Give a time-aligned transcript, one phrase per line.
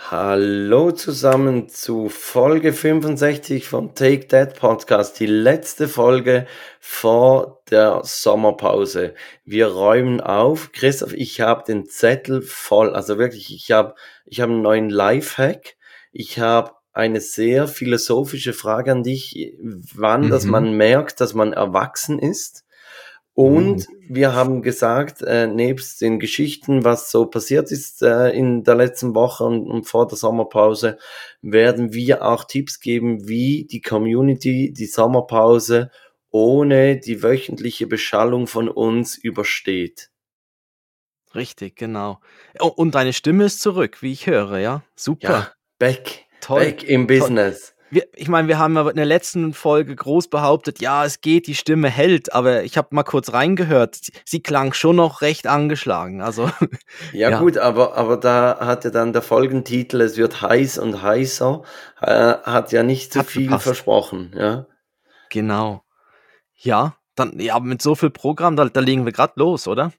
[0.00, 6.46] Hallo zusammen zu Folge 65 vom Take That Podcast, die letzte Folge
[6.78, 9.12] vor der Sommerpause.
[9.44, 10.70] Wir räumen auf.
[10.72, 15.76] Christoph, ich habe den Zettel voll, also wirklich, ich habe ich hab einen neuen Lifehack.
[16.12, 19.52] Ich habe eine sehr philosophische Frage an dich,
[19.94, 20.30] wann, mhm.
[20.30, 22.64] dass man merkt, dass man erwachsen ist.
[23.38, 24.16] Und mhm.
[24.16, 29.14] wir haben gesagt, äh, nebst den Geschichten, was so passiert ist äh, in der letzten
[29.14, 30.98] Woche und, und, vor der Sommerpause,
[31.40, 35.92] werden wir auch Tipps geben, wie die Community die Sommerpause
[36.30, 40.10] ohne die wöchentliche Beschallung von uns übersteht.
[41.32, 42.18] Richtig, genau.
[42.58, 44.82] Und deine Stimme ist zurück, wie ich höre, ja?
[44.96, 45.28] Super.
[45.28, 46.26] Ja, back.
[46.40, 46.64] Toll.
[46.64, 47.68] Back im Business.
[47.68, 51.20] Toll wir, ich meine, wir haben ja in der letzten Folge groß behauptet, ja, es
[51.20, 55.22] geht, die Stimme hält, aber ich habe mal kurz reingehört, sie, sie, klang schon noch
[55.22, 56.20] recht angeschlagen.
[56.20, 56.50] Also
[57.12, 61.62] ja, ja, gut, aber aber da hatte dann der Folgentitel, es wird heiß und heißer,
[62.00, 63.64] äh, hat ja nicht so hat viel gepasst.
[63.64, 64.66] versprochen, ja.
[65.30, 65.82] Genau.
[66.54, 69.92] Ja, dann ja, mit so viel Programm, da, da legen wir gerade los, oder?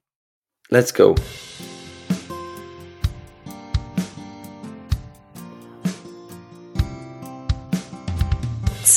[0.70, 1.16] Let's go.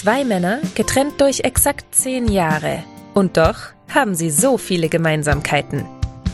[0.03, 2.83] Zwei Männer, getrennt durch exakt zehn Jahre.
[3.15, 5.87] Und doch haben sie so viele Gemeinsamkeiten.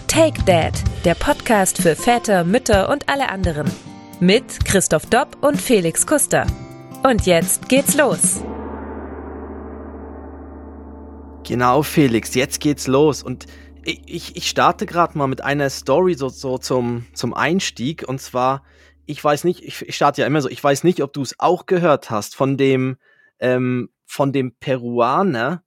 [0.06, 0.72] Take Dad,
[1.05, 3.70] der Podcast für Väter, Mütter und alle anderen.
[4.20, 6.46] Mit Christoph Dopp und Felix Kuster.
[7.02, 8.42] Und jetzt geht's los.
[11.46, 13.22] Genau, Felix, jetzt geht's los.
[13.22, 13.44] Und
[13.84, 18.02] ich, ich starte gerade mal mit einer Story so, so zum, zum Einstieg.
[18.08, 18.62] Und zwar,
[19.05, 21.39] ich weiß nicht, ich, ich starte ja immer so, ich weiß nicht, ob du es
[21.39, 22.96] auch gehört hast von dem
[23.41, 25.62] ähm, von dem Peruaner,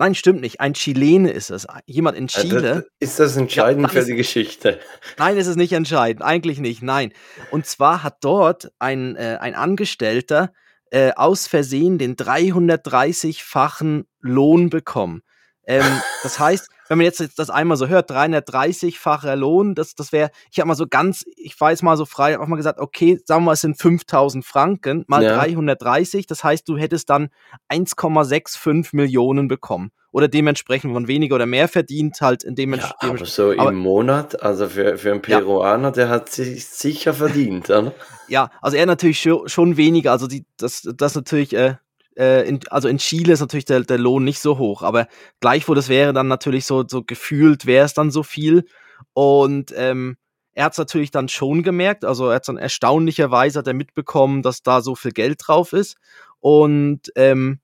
[0.00, 0.60] Nein, stimmt nicht.
[0.62, 1.66] Ein Chilene ist es.
[1.84, 2.86] Jemand in äh, Chile.
[3.00, 4.80] Ist das entscheidend ja, für die Geschichte?
[5.18, 6.22] Nein, ist es nicht entscheidend.
[6.22, 6.82] Eigentlich nicht.
[6.82, 7.12] Nein.
[7.50, 10.54] Und zwar hat dort ein, äh, ein Angestellter
[10.90, 15.20] äh, aus Versehen den 330-fachen Lohn bekommen.
[15.66, 15.84] Ähm,
[16.22, 20.58] das heißt, wenn man jetzt das einmal so hört, 330-facher Lohn, das, das wäre, ich
[20.58, 23.46] habe mal so ganz, ich weiß mal so frei, auch mal gesagt, okay, sagen wir
[23.46, 25.36] mal, es sind 5000 Franken mal ja.
[25.36, 27.28] 330, das heißt, du hättest dann
[27.70, 29.92] 1,65 Millionen bekommen.
[30.12, 33.70] Oder dementsprechend, wenn man weniger oder mehr verdient, halt in dem ja, aber so aber,
[33.70, 35.92] im Monat, also für, für einen Peruaner, ja.
[35.92, 37.94] der hat sich sicher verdient, oder?
[38.26, 41.76] Ja, also er natürlich schon, schon weniger, also die, das, das natürlich, äh,
[42.16, 45.08] äh, in, also in Chile ist natürlich der, der Lohn nicht so hoch, aber
[45.40, 48.64] gleichwohl, das wäre dann natürlich so, so gefühlt, wäre es dann so viel.
[49.12, 50.16] Und ähm,
[50.52, 54.42] er hat es natürlich dann schon gemerkt, also er hat dann erstaunlicherweise hat er mitbekommen,
[54.42, 55.96] dass da so viel Geld drauf ist.
[56.40, 57.60] Und ähm,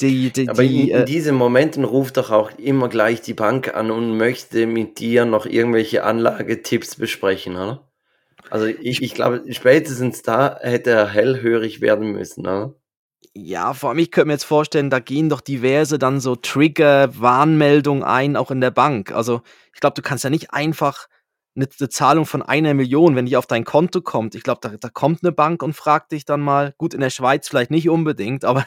[0.00, 3.34] die, die, Aber die, in, in, äh, diesen Momenten ruft doch auch immer gleich die
[3.34, 7.88] Bank an und möchte mit dir noch irgendwelche Anlagetipps besprechen, oder?
[8.50, 12.74] Also ich, ich glaube, spätestens da hätte er hellhörig werden müssen, oder?
[13.34, 17.18] Ja, vor allem, ich könnte mir jetzt vorstellen, da gehen doch diverse dann so Trigger,
[17.18, 19.12] Warnmeldungen ein, auch in der Bank.
[19.12, 19.42] Also,
[19.74, 21.08] ich glaube, du kannst ja nicht einfach
[21.54, 24.34] eine, eine, Zahlung von einer Million, wenn die auf dein Konto kommt.
[24.34, 27.10] Ich glaube, da, da kommt eine Bank und fragt dich dann mal, gut, in der
[27.10, 28.66] Schweiz vielleicht nicht unbedingt, aber,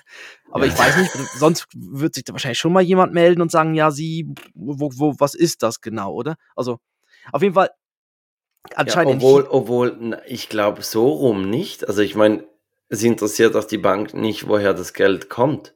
[0.51, 3.73] aber ich weiß nicht, sonst wird sich da wahrscheinlich schon mal jemand melden und sagen,
[3.73, 6.35] ja, sie, wo, wo, was ist das genau, oder?
[6.55, 6.79] Also,
[7.31, 7.71] auf jeden Fall,
[8.75, 9.21] anscheinend.
[9.21, 11.87] Ja, obwohl, obwohl, ich glaube, so rum nicht.
[11.87, 12.45] Also, ich meine,
[12.89, 15.75] es interessiert auch die Bank nicht, woher das Geld kommt.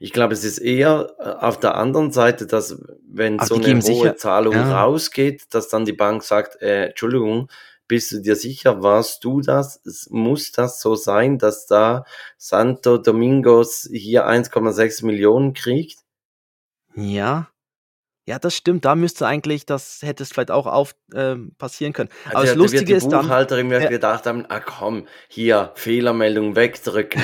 [0.00, 3.82] Ich glaube, es ist eher äh, auf der anderen Seite, dass wenn so eine hohe
[3.82, 4.82] sicher, Zahlung ja.
[4.82, 7.48] rausgeht, dass dann die Bank sagt, äh, Entschuldigung,
[7.86, 9.80] bist du dir sicher, warst du das?
[9.84, 12.04] Es muss das so sein, dass da
[12.36, 16.00] Santo Domingos hier 1,6 Millionen kriegt?
[16.94, 17.48] Ja,
[18.28, 18.84] ja, das stimmt.
[18.84, 22.10] Da müsste eigentlich, das hätte es vielleicht auch auf, äh, passieren können.
[22.26, 23.22] Aber also, das Lustige wird die ist dann.
[23.22, 27.22] Buchhalterin wird ja, gedacht haben, ah komm, hier, Fehlermeldung wegdrücken.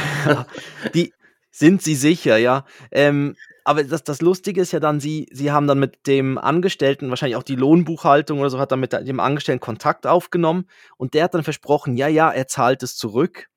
[0.94, 1.12] die
[1.50, 2.64] sind sie sicher, ja.
[2.90, 7.10] Ähm, aber das, das Lustige ist ja dann, sie, sie haben dann mit dem Angestellten,
[7.10, 10.66] wahrscheinlich auch die Lohnbuchhaltung oder so, hat dann mit dem Angestellten Kontakt aufgenommen
[10.96, 13.48] und der hat dann versprochen, ja, ja, er zahlt es zurück.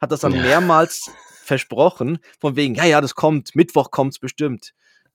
[0.00, 0.42] Hat das dann ja.
[0.42, 1.08] mehrmals
[1.44, 4.72] versprochen, von wegen, ja, ja, das kommt, Mittwoch kommt es bestimmt.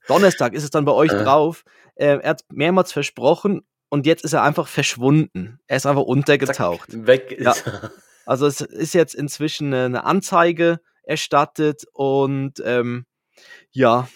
[0.08, 1.24] Donnerstag ist es dann bei euch äh.
[1.24, 1.64] drauf.
[1.96, 5.60] Äh, er hat mehrmals versprochen und jetzt ist er einfach verschwunden.
[5.68, 6.92] Er ist einfach untergetaucht.
[6.92, 7.90] Zack, weg ist ja.
[8.26, 13.06] Also es ist jetzt inzwischen eine Anzeige erstattet und ähm,
[13.72, 14.08] ja,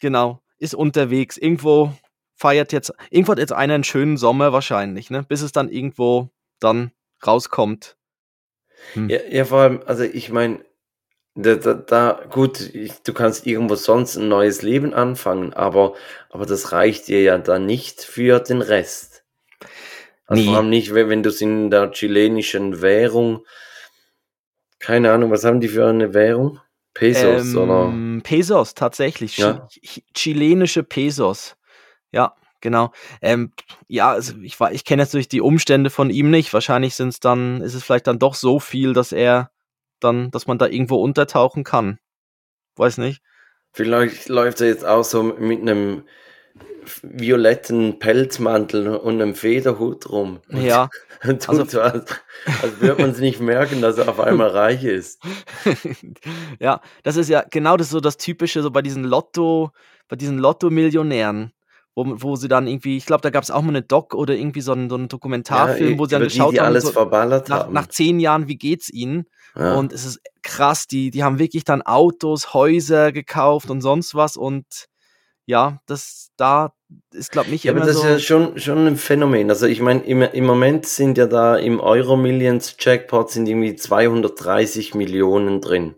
[0.00, 1.36] genau, ist unterwegs.
[1.36, 1.92] Irgendwo
[2.34, 5.22] feiert jetzt, irgendwo hat jetzt einer einen schönen Sommer wahrscheinlich, ne?
[5.22, 6.90] Bis es dann irgendwo dann
[7.26, 7.96] rauskommt.
[8.94, 9.08] Hm.
[9.08, 10.64] Ja, ja, vor allem, also ich meine,
[11.34, 15.94] da, da, da, gut, ich, du kannst irgendwo sonst ein neues Leben anfangen, aber,
[16.30, 19.24] aber das reicht dir ja dann nicht für den Rest.
[20.26, 20.48] Also nee.
[20.48, 23.44] vor allem nicht, wenn, wenn du es in der chilenischen Währung
[24.82, 26.58] Keine Ahnung, was haben die für eine Währung?
[26.92, 27.84] Pesos oder?
[27.84, 29.38] Ähm, Pesos, tatsächlich.
[29.38, 29.68] Ja.
[29.70, 31.56] Chi- chi- chilenische Pesos.
[32.10, 32.92] Ja, genau.
[33.22, 33.52] Ähm,
[33.86, 36.52] ja, also ich, ich kenne jetzt natürlich die Umstände von ihm nicht.
[36.52, 39.52] Wahrscheinlich sind es dann, ist es vielleicht dann doch so viel, dass er
[40.04, 41.98] dann, dass man da irgendwo untertauchen kann.
[42.76, 43.22] Weiß nicht.
[43.72, 46.04] Vielleicht läuft er jetzt auch so mit einem
[47.02, 50.40] violetten Pelzmantel und einem Federhut rum.
[50.48, 50.88] Und, Ja,
[51.24, 52.10] und tut also- so, als,
[52.62, 55.20] als würde man es nicht merken, dass er auf einmal reich ist.
[56.58, 59.70] ja, das ist ja genau das so das Typische, so bei diesen Lotto,
[60.08, 61.52] bei diesen Lotto-Millionären,
[61.94, 64.34] wo, wo sie dann irgendwie, ich glaube, da gab es auch mal eine Doc oder
[64.34, 66.84] irgendwie so einen, so einen Dokumentarfilm, wo sie dann über die, geschaut die haben, alles
[66.84, 67.72] so, verballert nach, haben.
[67.72, 69.26] nach zehn Jahren, wie geht's ihnen?
[69.56, 69.74] Ja.
[69.74, 74.36] Und es ist krass, die, die haben wirklich dann Autos, Häuser gekauft und sonst was
[74.36, 74.66] und
[75.44, 76.72] ja, das da
[77.12, 78.06] ist, glaube ich, Ja, aber immer das so.
[78.06, 79.50] ist ja schon, schon ein Phänomen.
[79.50, 83.74] Also ich meine, im, im Moment sind ja da im Euro Millions Jackpot sind irgendwie
[83.74, 85.96] 230 Millionen drin.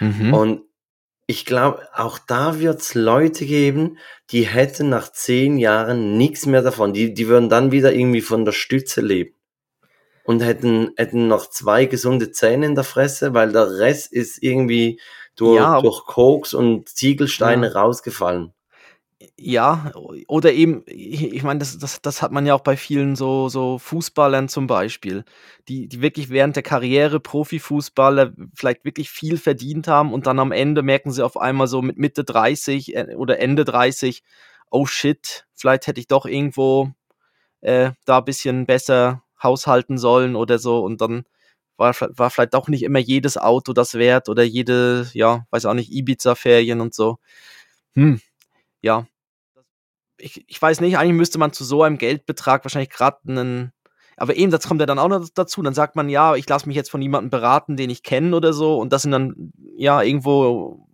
[0.00, 0.34] Mhm.
[0.34, 0.62] Und
[1.26, 3.98] ich glaube, auch da wird es Leute geben,
[4.30, 6.92] die hätten nach zehn Jahren nichts mehr davon.
[6.92, 9.34] Die, die würden dann wieder irgendwie von der Stütze leben.
[10.32, 15.00] Und hätten, hätten noch zwei gesunde Zähne in der Fresse, weil der Rest ist irgendwie
[15.36, 17.72] durch, Ja, durch Koks und Ziegelsteine Ja.
[17.72, 18.52] rausgefallen.
[19.36, 19.92] Ja,
[20.26, 23.48] oder eben, ich ich meine, das, das, das hat man ja auch bei vielen so,
[23.48, 25.24] so Fußballern zum Beispiel,
[25.68, 30.50] die, die wirklich während der Karriere Profifußballer vielleicht wirklich viel verdient haben und dann am
[30.50, 34.24] Ende merken sie auf einmal so mit Mitte 30 äh, oder Ende 30,
[34.70, 36.90] oh shit, vielleicht hätte ich doch irgendwo
[37.60, 41.24] äh, da ein bisschen besser haushalten sollen oder so und dann
[41.76, 45.74] war, war vielleicht doch nicht immer jedes Auto das wert oder jede, ja, weiß auch
[45.74, 47.18] nicht, Ibiza-Ferien und so.
[47.94, 48.20] Hm,
[48.82, 49.06] ja.
[50.18, 53.72] Ich, ich weiß nicht, eigentlich müsste man zu so einem Geldbetrag wahrscheinlich gerade einen.
[54.16, 55.62] Aber eben, das kommt ja dann auch noch dazu.
[55.62, 58.52] Dann sagt man, ja, ich lasse mich jetzt von jemandem beraten, den ich kenne oder
[58.52, 58.78] so.
[58.78, 60.86] Und das sind dann, ja, irgendwo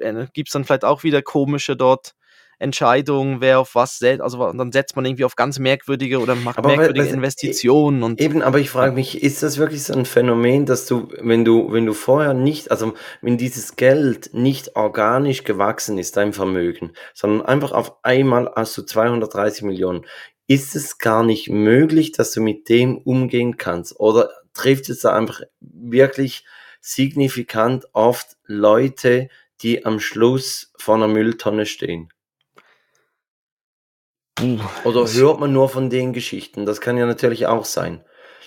[0.00, 2.14] äh, gibt es dann vielleicht auch wieder komische dort
[2.62, 4.22] Entscheidungen, wer auf was setzt.
[4.22, 8.20] Also dann setzt man irgendwie auf ganz merkwürdige oder macht Aber merkwürdige weil- Investitionen und
[8.20, 11.72] Eben, aber ich frage mich, ist das wirklich so ein Phänomen, dass du, wenn du,
[11.72, 17.46] wenn du vorher nicht, also wenn dieses Geld nicht organisch gewachsen ist, dein Vermögen, sondern
[17.46, 20.06] einfach auf einmal hast du 230 Millionen,
[20.46, 23.98] ist es gar nicht möglich, dass du mit dem umgehen kannst?
[23.98, 26.44] Oder trifft es da einfach wirklich
[26.80, 29.28] signifikant oft Leute,
[29.62, 32.08] die am Schluss vor einer Mülltonne stehen?
[34.84, 36.66] Oder Das- hört man nur von den Geschichten?
[36.66, 38.04] Das kann ja natürlich auch sein.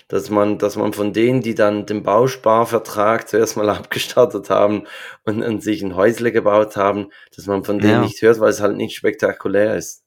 [0.08, 4.84] Dass man, dass man von denen, die dann den Bausparvertrag zuerst mal abgestartet haben
[5.24, 8.00] und, und sich ein Häusle gebaut haben, dass man von denen Ja.
[8.02, 10.04] nicht hört, weil es halt nicht spektakulär ist.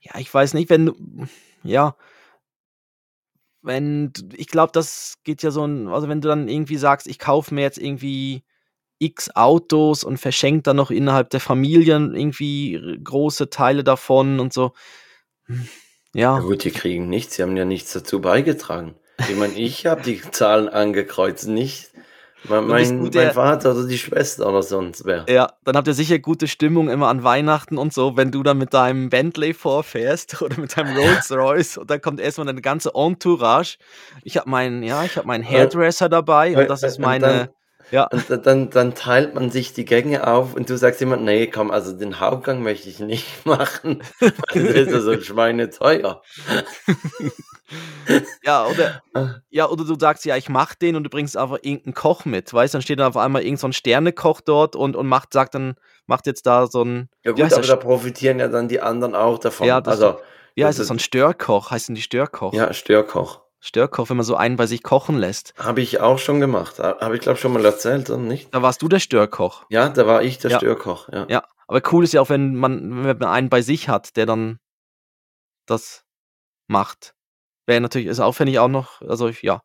[0.00, 0.94] ja, ich weiß nicht, wenn du,
[1.62, 1.96] ja,
[3.62, 7.18] wenn, ich glaube, das geht ja so ein, also wenn du dann irgendwie sagst, ich
[7.18, 8.44] kaufe mir jetzt irgendwie
[8.98, 14.72] x Autos und verschenke dann noch innerhalb der Familien irgendwie große Teile davon und so.
[15.48, 15.56] Ja
[16.14, 18.94] Ja, gut, die kriegen nichts, sie haben ja nichts dazu beigetragen.
[19.28, 21.90] Ich meine, ich habe die Zahlen angekreuzt, nicht
[22.44, 25.26] mein, mein, gut mein Vater oder die Schwester oder sonst wer.
[25.28, 28.58] ja, dann habt ihr sicher gute Stimmung immer an Weihnachten und so, wenn du dann
[28.58, 32.92] mit deinem Bentley vorfährst oder mit deinem Rolls Royce und dann kommt erstmal deine ganze
[32.94, 33.78] Entourage.
[34.22, 37.50] Ich habe meinen, ja, ich habe meinen Hairdresser dabei und das ist Und meine,
[37.90, 38.04] ja.
[38.12, 41.46] Und da- dann, dann teilt man sich die Gänge auf und du sagst immer, nee,
[41.46, 44.32] komm, also den Hauptgang möchte ich nicht machen, weil
[44.64, 46.22] das ist ja so schweineteuer.
[48.42, 49.34] Ja, oder, Ah.
[49.50, 52.52] ja, oder du sagst, ja, ich mach den und du bringst einfach irgendeinen Koch mit,
[52.54, 55.54] weißt dann steht dann auf einmal irgendein so ein Sternekoch dort und, und macht, sagt
[55.54, 55.74] dann,
[56.06, 59.38] macht jetzt da so ein, Ja gut, aber da profitieren ja dann die anderen auch
[59.38, 59.66] davon.
[59.66, 60.22] Ja, das- also, heißt
[60.56, 62.54] das das, so ein Störkoch, heißen die Störkoch?
[62.54, 63.42] ja, Störkoch.
[63.60, 65.52] Störkoch, wenn man so einen bei sich kochen lässt.
[65.58, 66.78] Habe ich auch schon gemacht.
[66.78, 68.54] Habe ich, glaube schon mal erzählt, oder nicht?
[68.54, 69.66] Da warst du der Störkoch.
[69.68, 70.58] Ja, da war ich der Ja.
[70.58, 71.26] Störkoch, ja.
[71.28, 74.26] Ja, aber cool ist ja auch, wenn man, wenn man einen bei sich hat, der
[74.26, 74.58] dann
[75.66, 76.04] das
[76.68, 77.14] macht.
[77.66, 79.60] Wäre natürlich, ist auch, finde ich auch noch, also ich- ja,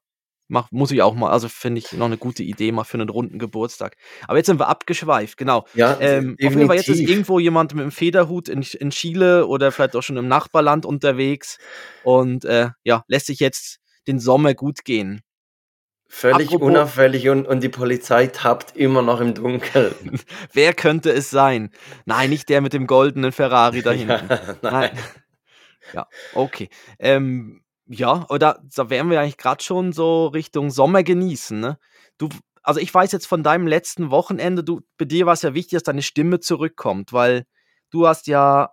[0.50, 3.09] mach, muss ich auch mal, also finde ich noch eine gute Idee mal für einen
[3.09, 3.95] runden Geburtstag.
[4.27, 5.65] Aber jetzt sind wir abgeschweift, genau.
[5.73, 7.09] Ja, Ähm, auf jeden Fall jetzt ist definitiv.
[7.09, 11.57] irgendwo jemand mit einem Federhut in, in Chile oder vielleicht auch schon im Nachbarland unterwegs
[12.03, 15.22] und äh, ja, lässt sich jetzt den Sommer gut gehen.
[16.07, 20.19] Völlig apropos- unauffällig und, und die Polizei tappt immer noch im Dunkeln.
[20.53, 21.72] Wer könnte es sein?
[22.05, 24.29] Nein, nicht der mit dem goldenen Ferrari da hinten.
[24.29, 24.91] Ja, Nein.
[25.93, 26.69] Ja, okay.
[26.98, 31.77] Ähm, ja, oder da wären wir eigentlich gerade schon so Richtung Sommer genießen, ne?
[32.17, 32.29] Du,
[32.62, 35.72] also ich weiß jetzt von deinem letzten Wochenende, du, bei dir war es ja wichtig,
[35.74, 37.45] dass deine Stimme zurückkommt, weil
[37.89, 38.69] du hast ja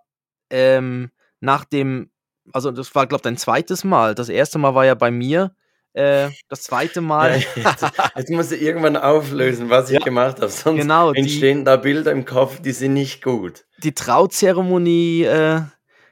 [0.49, 1.11] ähm,
[1.41, 2.10] nach dem,
[2.53, 4.15] also das war, glaube ich, dein zweites Mal.
[4.15, 5.55] Das erste Mal war ja bei mir
[5.93, 7.39] äh, das zweite Mal.
[7.39, 10.49] Ja, jetzt, jetzt musst du irgendwann auflösen, was ich Ja, gemacht habe.
[10.49, 13.65] Sonst genau, die- entstehen da Bilder im Kopf, die sind nicht gut.
[13.83, 15.61] die Trauzeremonie äh,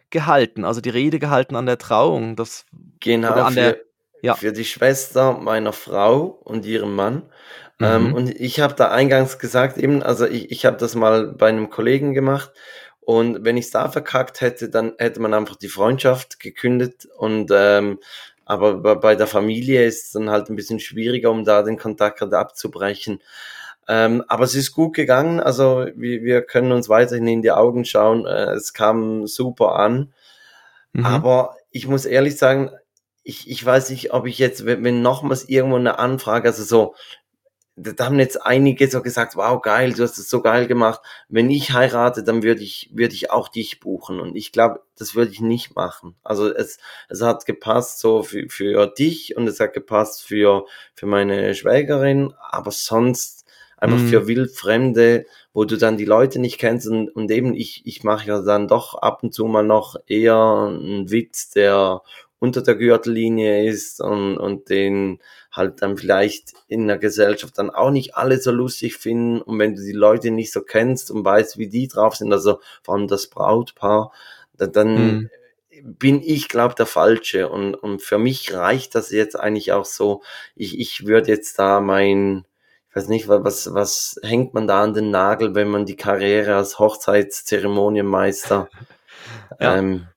[0.10, 2.36] gehalten, also die Rede gehalten an der Trauung.
[2.36, 2.66] Das,
[3.00, 3.78] Genau, an für, der-
[4.22, 4.34] ja.
[4.36, 7.24] für die Schwester meiner Frau und ihrem Mann.
[7.82, 8.14] Ähm, Mhm.
[8.14, 11.70] und ich habe da eingangs gesagt, eben, also ich, ich habe das mal bei einem
[11.70, 12.52] Kollegen gemacht.
[13.10, 17.08] Und wenn ich es da verkackt hätte, dann hätte man einfach die Freundschaft gekündigt.
[17.18, 17.98] Und ähm,
[18.46, 22.20] aber bei, der Familie ist es dann halt ein bisschen schwieriger, um da den Kontakt
[22.20, 23.20] gerade abzubrechen.
[23.88, 25.40] Ähm, aber es ist gut gegangen.
[25.40, 28.28] Also wir, wir können uns weiterhin in die Augen schauen.
[28.28, 30.14] Äh, es kam super an.
[30.94, 31.04] Mhm.
[31.08, 32.70] Aber ich muss ehrlich sagen,
[33.24, 36.94] ich, ich weiß nicht, ob ich jetzt, wenn, wenn nochmals irgendwo eine Anfrage, also so,
[37.82, 41.02] da haben jetzt einige so gesagt, wow, geil, du hast es so geil gemacht.
[41.30, 44.20] Wenn ich heirate, dann würde ich, würde ich auch dich buchen.
[44.20, 46.16] Und ich glaube, das würde ich nicht machen.
[46.24, 51.06] Also es, es hat gepasst so für, für dich und es hat gepasst für, für
[51.06, 53.46] meine Schwägerin, aber sonst
[53.78, 54.08] einfach Mhm.
[54.08, 58.28] für Wildfremde, wo du dann die Leute nicht kennst und, und eben ich, ich mache
[58.28, 62.02] ja dann doch ab und zu mal noch eher einen Witz, der
[62.40, 65.20] unter der Gürtellinie ist und, und den
[65.52, 69.76] halt dann vielleicht in der Gesellschaft dann auch nicht alle so lustig finden und wenn
[69.76, 73.08] du die Leute nicht so kennst und weißt, wie die drauf sind, also vor allem
[73.08, 74.12] das Brautpaar,
[74.58, 75.30] da- dann Mhm.
[75.84, 80.22] bin ich, glaube der Falsche und, und für mich reicht das jetzt eigentlich auch so,
[80.56, 82.46] ich, ich würde jetzt da mein,
[82.90, 85.96] ich weiß nicht, wa- was, was hängt man da an den Nagel, wenn man die
[85.96, 88.70] Karriere als Hochzeitszeremonienmeister
[89.60, 89.80] Ja.
[89.80, 90.08] ähm,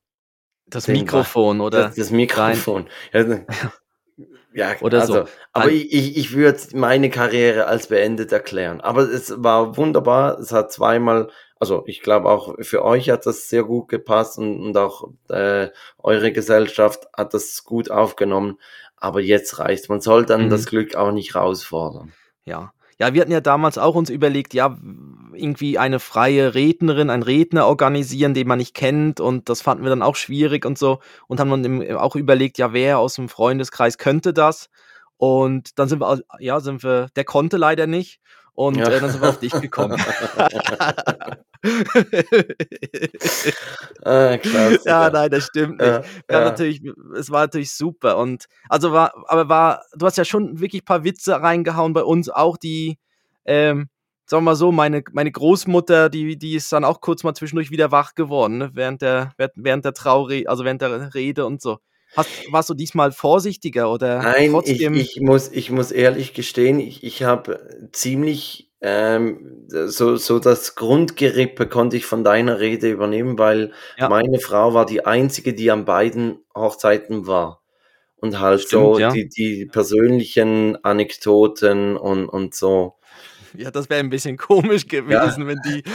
[0.75, 2.89] das Mikrofon oder das, das Mikrofon.
[3.13, 3.25] Ja,
[4.55, 5.25] ja Oder also, so.
[5.53, 8.81] Aber Ein- ich, ich, ich würde meine Karriere als beendet erklären.
[8.81, 10.39] Aber es war wunderbar.
[10.39, 14.61] Es hat zweimal, also ich glaube auch für euch hat das sehr gut gepasst und,
[14.61, 18.59] und auch äh, eure Gesellschaft hat das gut aufgenommen.
[18.97, 19.89] Aber jetzt reicht.
[19.89, 20.51] Man soll dann Mhm.
[20.51, 22.13] das Glück auch nicht herausfordern.
[22.45, 22.73] Ja.
[23.03, 24.79] Ja, wir hatten ja damals auch uns überlegt, ja,
[25.35, 29.19] irgendwie eine freie Rednerin, einen Redner organisieren, den man nicht kennt.
[29.19, 31.01] Und das fanden wir dann auch schwierig und so.
[31.27, 34.71] Und haben dann auch überlegt, ja, wer aus dem Freundeskreis könnte das?
[35.17, 38.21] Und dann sind wir, ja, sind wir, der konnte leider nicht
[38.55, 38.89] und Ja.
[38.89, 39.99] äh, dann sind wir auf dich gekommen.
[44.05, 44.81] Ah, klasse.
[44.87, 45.87] ja, nein, das stimmt nicht.
[45.89, 46.83] Ja, Ja, natürlich,
[47.17, 50.87] es war natürlich super und also war, aber war, du hast ja schon wirklich ein
[50.87, 52.99] paar Witze reingehauen bei uns, auch die,
[53.45, 53.89] ähm,
[54.27, 57.71] sagen wir mal so, meine, meine Großmutter, die, die ist dann auch kurz mal zwischendurch
[57.71, 61.79] wieder wach geworden, ne, während der, während- der Traurede, also während der Rede und so.
[62.17, 64.95] Hast, warst du diesmal vorsichtiger oder Nein, ich, trotzdem?
[64.95, 71.69] ich, muss, ich muss ehrlich gestehen, ich, ich habe ziemlich ähm, so, so das Grundgerippe
[71.69, 74.09] konnte ich von deiner Rede übernehmen, weil Ja.
[74.09, 77.63] meine Frau war die einzige, die an beiden Hochzeiten war.
[78.17, 79.11] Und halt Stimmt, so ja.
[79.11, 82.95] die, die persönlichen Anekdoten und, und so.
[83.57, 85.83] Ja, das wäre ein bisschen komisch gewesen, wenn die.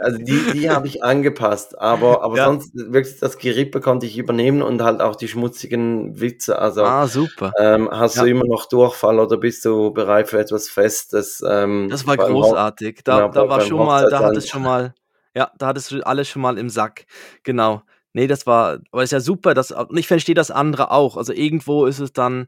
[0.00, 2.44] Also die, die habe ich angepasst, aber, aber Ja.
[2.44, 6.58] sonst wirklich das Gerippe konnte ich übernehmen und halt auch die schmutzigen Witze.
[6.58, 7.52] Also ah, super.
[7.58, 8.22] Ähm, hast Ja.
[8.22, 11.42] du immer noch Durchfall oder bist du bereit für etwas Festes?
[11.46, 13.00] Ähm, Das war großartig.
[13.04, 14.50] Da, genau, da war schon mal, da hat es Hochzeitsantrag.
[14.50, 14.94] schon mal,
[15.34, 17.06] ja, da hattest du alles schon mal im Sack.
[17.42, 17.82] Genau.
[18.12, 21.16] Nee, das war, aber ist ja super, dass, und ich verstehe das andere auch.
[21.16, 22.46] Also irgendwo ist es dann,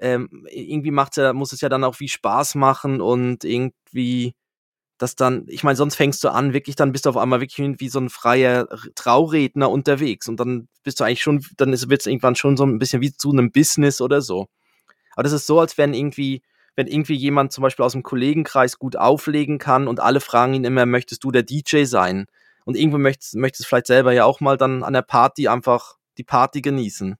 [0.00, 4.34] ähm, irgendwie macht's ja, muss es ja dann auch wie Spaß machen und irgendwie
[5.00, 7.80] das dann, ich meine, sonst fängst du an, wirklich, dann bist du auf einmal wirklich
[7.80, 12.06] wie so ein freier Trauredner unterwegs und dann bist du eigentlich schon, dann wird es
[12.06, 14.48] irgendwann schon so ein bisschen wie zu einem Business oder so.
[15.12, 16.42] Aber das ist so, als wenn irgendwie,
[16.76, 20.64] wenn irgendwie jemand zum Beispiel aus dem Kollegenkreis gut auflegen kann und alle fragen ihn
[20.64, 22.26] immer, möchtest du der DJ sein?
[22.64, 26.24] Und irgendwo möchtest, möchtest vielleicht selber ja auch mal dann an der Party einfach die
[26.24, 27.16] Party genießen.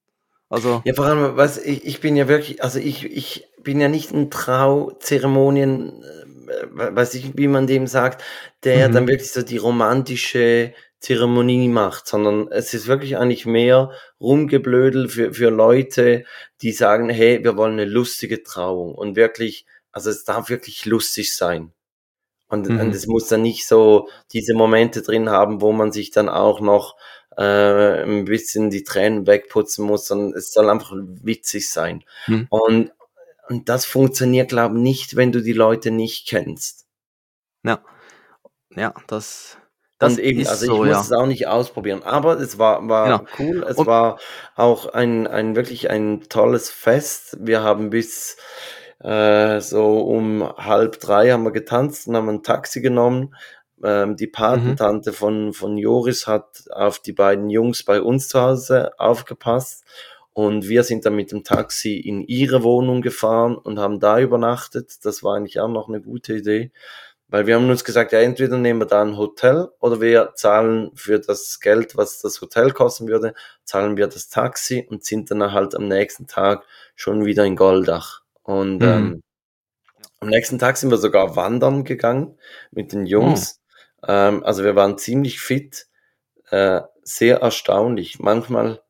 [0.51, 3.89] Also, Ja, vor allem, was ich, ich bin ja wirklich, also ich, ich bin ja
[3.89, 6.03] nicht ein Trauzeremonien,
[6.49, 8.23] äh, weiß ich, wie man dem sagt,
[8.65, 8.93] der Mhm.
[8.93, 15.33] dann wirklich so die romantische Zeremonie macht, sondern es ist wirklich eigentlich mehr Rumgeblödel für,
[15.35, 16.25] für Leute,
[16.63, 21.35] die sagen, hey, wir wollen eine lustige Trauung und wirklich, also es darf wirklich lustig
[21.37, 21.73] sein.
[22.49, 22.81] Und, Mhm.
[22.81, 26.61] und es muss dann nicht so diese Momente drin haben, wo man sich dann auch
[26.61, 26.97] noch
[27.41, 32.05] äh, ein bisschen die Tränen wegputzen muss, sondern es soll einfach witzig sein.
[32.27, 32.47] Mhm.
[32.51, 32.93] Und,
[33.49, 36.87] und das funktioniert, glaube ich, nicht, wenn du die Leute nicht kennst.
[37.65, 37.81] ja,
[38.77, 39.57] ja, das,
[39.99, 41.01] das und eben, ist also ich so, muss ja.
[41.01, 42.03] es auch nicht ausprobieren.
[42.05, 43.31] Aber es war, war Genau.
[43.39, 43.65] cool.
[43.69, 44.19] Es Und- war
[44.55, 47.37] auch ein, ein wirklich ein tolles Fest.
[47.41, 48.37] Wir haben bis
[49.01, 53.35] äh, so um halb drei haben wir getanzt und haben ein Taxi genommen.
[53.83, 54.33] Ähm, die Mhm.
[54.33, 59.85] Patentante von, von Joris hat auf die beiden Jungs bei uns zu Hause aufgepasst.
[60.33, 65.05] Und wir sind dann mit dem Taxi in ihre Wohnung gefahren und haben da übernachtet.
[65.05, 66.71] Das war eigentlich auch noch eine gute Idee.
[67.29, 70.91] Weil wir haben uns gesagt, ja, entweder nehmen wir da ein Hotel oder wir zahlen
[70.95, 73.35] für das Geld, was das Hotel kosten würde,
[73.65, 76.65] zahlen wir das Taxi und sind dann halt am nächsten Tag
[76.97, 78.23] schon wieder in Goldach.
[78.43, 78.89] Und mhm.
[78.89, 79.23] ähm,
[80.19, 82.37] am nächsten Tag sind wir sogar wandern gegangen
[82.73, 83.60] mit den Jungs.
[84.07, 85.87] Ähm, also wir waren ziemlich fit,
[86.51, 88.19] äh, sehr erstaunlich.
[88.19, 88.83] Manchmal,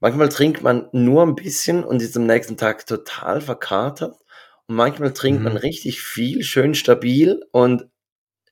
[0.00, 4.16] manchmal trinkt man nur ein bisschen und ist am nächsten Tag total verkatert.
[4.66, 5.44] Und manchmal trinkt mhm.
[5.44, 7.88] man richtig viel, schön stabil und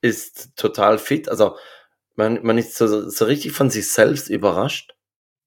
[0.00, 1.28] ist total fit.
[1.28, 1.56] Also
[2.16, 4.94] man, man ist so, so richtig von sich selbst überrascht.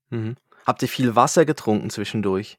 [0.10, 0.36] Mhm.
[0.66, 2.58] Habt ihr viel Wasser getrunken zwischendurch?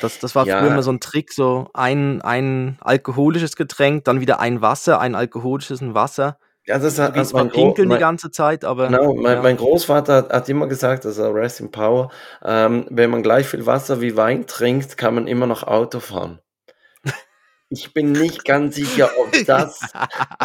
[0.00, 0.58] Das, das war ja.
[0.58, 5.14] früher immer so ein Trick, so ein, ein alkoholisches Getränk, dann wieder ein Wasser, ein
[5.14, 6.38] alkoholisches ein Wasser.
[6.68, 8.88] Ja, das hat, gehst zwar pinkeln die ganze Zeit, aber.
[8.88, 9.42] Genau, mein, ja.
[9.42, 12.10] mein Großvater hat, hat, immer gesagt, also Rest in Power,
[12.44, 16.40] ähm, wenn man gleich viel Wasser wie Wein trinkt, kann man immer noch Auto fahren.
[17.70, 19.80] Ich bin nicht ganz sicher, ob das,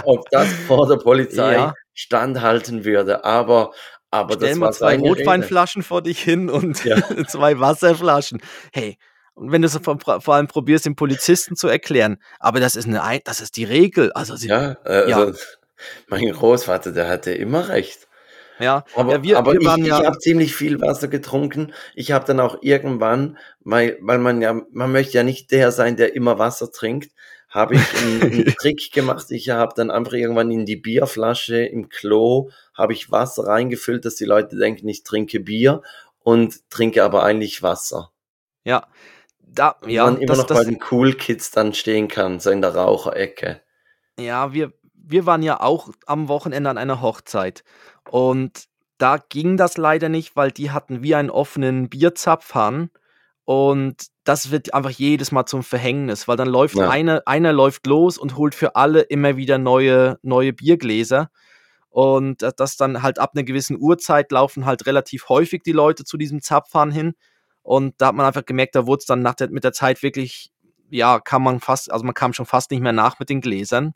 [0.05, 1.73] ob das vor der Polizei ja.
[1.93, 3.73] standhalten würde, aber,
[4.09, 6.97] aber Stell das mal zwei Rotweinflaschen vor dich hin und ja.
[7.27, 8.41] zwei Wasserflaschen.
[8.71, 8.97] Hey,
[9.33, 13.19] und wenn du es vor, allem probierst, den Polizisten zu erklären, aber das ist eine,
[13.25, 14.13] das ist die Regel.
[14.13, 15.17] Also sie, ja, äh, ja.
[15.17, 15.37] Also
[16.07, 18.07] mein Großvater, der hatte immer recht.
[18.59, 21.73] Ja, aber, ja, wir, aber wir ich, ich habe ziemlich viel Wasser getrunken.
[21.95, 25.97] Ich habe dann auch irgendwann, weil, weil man ja, man möchte ja nicht der sein,
[25.97, 27.11] der immer Wasser trinkt,
[27.49, 29.31] habe ich einen, einen Trick gemacht.
[29.31, 34.15] Ich habe dann einfach irgendwann in die Bierflasche im Klo habe ich Wasser reingefüllt, dass
[34.15, 35.81] die Leute denken, ich trinke Bier
[36.19, 38.11] und trinke aber eigentlich Wasser.
[38.63, 38.87] Ja,
[39.39, 42.49] da, ja, man immer das, noch das, bei den Cool Kids dann stehen kann, so
[42.49, 43.61] in der Raucherecke.
[44.19, 47.63] Ja, wir, wir waren ja auch am Wochenende an einer Hochzeit
[48.09, 48.65] und
[48.97, 52.89] da ging das leider nicht, weil die hatten wie einen offenen Bierzapfhahn
[53.45, 56.89] und das wird einfach jedes Mal zum Verhängnis, weil dann läuft ja.
[56.89, 61.29] einer, einer läuft los und holt für alle immer wieder neue, neue Biergläser.
[61.89, 66.17] Und das dann halt ab einer gewissen Uhrzeit laufen halt relativ häufig die Leute zu
[66.17, 67.13] diesem Zapfhahn hin.
[67.61, 70.01] Und da hat man einfach gemerkt, da wurde es dann nach der, mit der Zeit
[70.01, 70.51] wirklich,
[70.89, 73.93] ja, kann man fast, also man kam schon fast nicht mehr nach mit den Gläsern.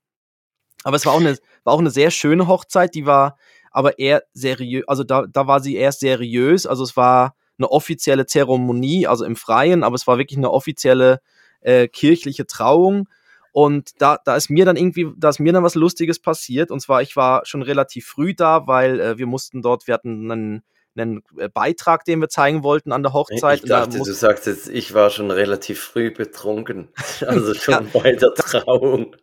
[0.83, 3.37] Aber es war auch eine, war auch eine sehr schöne Hochzeit, die war
[3.71, 8.25] aber eher seriös, also da, da war sie eher seriös, also es war eine offizielle
[8.25, 11.19] Zeremonie, also im Freien, aber es war wirklich eine offizielle
[11.61, 13.07] äh, kirchliche Trauung.
[13.51, 16.69] Und da, da ist mir dann irgendwie, da ist mir dann was Lustiges passiert.
[16.69, 20.31] Und zwar, ich war schon relativ früh da, weil äh, wir mussten dort, wir hatten
[20.31, 20.63] einen,
[20.95, 23.63] einen äh, Beitrag, den wir zeigen wollten an der Hochzeit.
[23.63, 26.89] Ich dachte, du sagst jetzt, ich war schon relativ früh betrunken.
[27.25, 29.15] Also schon ja, bei der Trauung.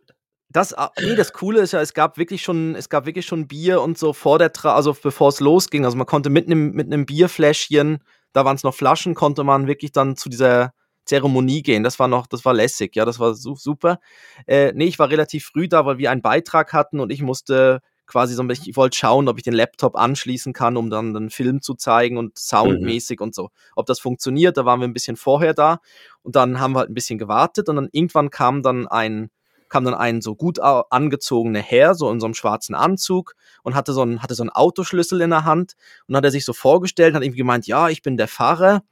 [0.55, 3.45] Das, ah, nee, das Coole ist ja, es gab wirklich schon, es gab wirklich schon
[3.45, 5.83] Bier und so vor der Trauung, also bevor es losging.
[5.83, 7.99] Also man konnte mit einem mit einem Bierfläschchen,
[8.31, 10.71] da waren es noch Flaschen, konnte man wirklich dann zu dieser
[11.03, 11.83] Zeremonie gehen.
[11.83, 13.99] Das war noch, das war lässig, ja, das war super.
[14.47, 17.81] Äh, nee, ich war relativ früh da, weil wir einen Beitrag hatten und ich musste
[18.05, 21.13] quasi so ein bisschen, ich wollte schauen, ob ich den Laptop anschließen kann, um dann
[21.17, 23.25] einen Film zu zeigen und soundmäßig mhm.
[23.25, 23.49] und so.
[23.75, 25.79] Ob das funktioniert, da waren wir ein bisschen vorher da
[26.21, 29.31] und dann haben wir halt ein bisschen gewartet und dann irgendwann kam dann ein
[29.75, 33.91] kam dann ein so gut angezogener Herr, so in so einem schwarzen Anzug und hatte
[33.91, 35.73] so einen, hatte so einen Autoschlüssel in der Hand
[36.07, 38.83] und hat er sich so vorgestellt, hat irgendwie gemeint, ja, ich bin der Fahrer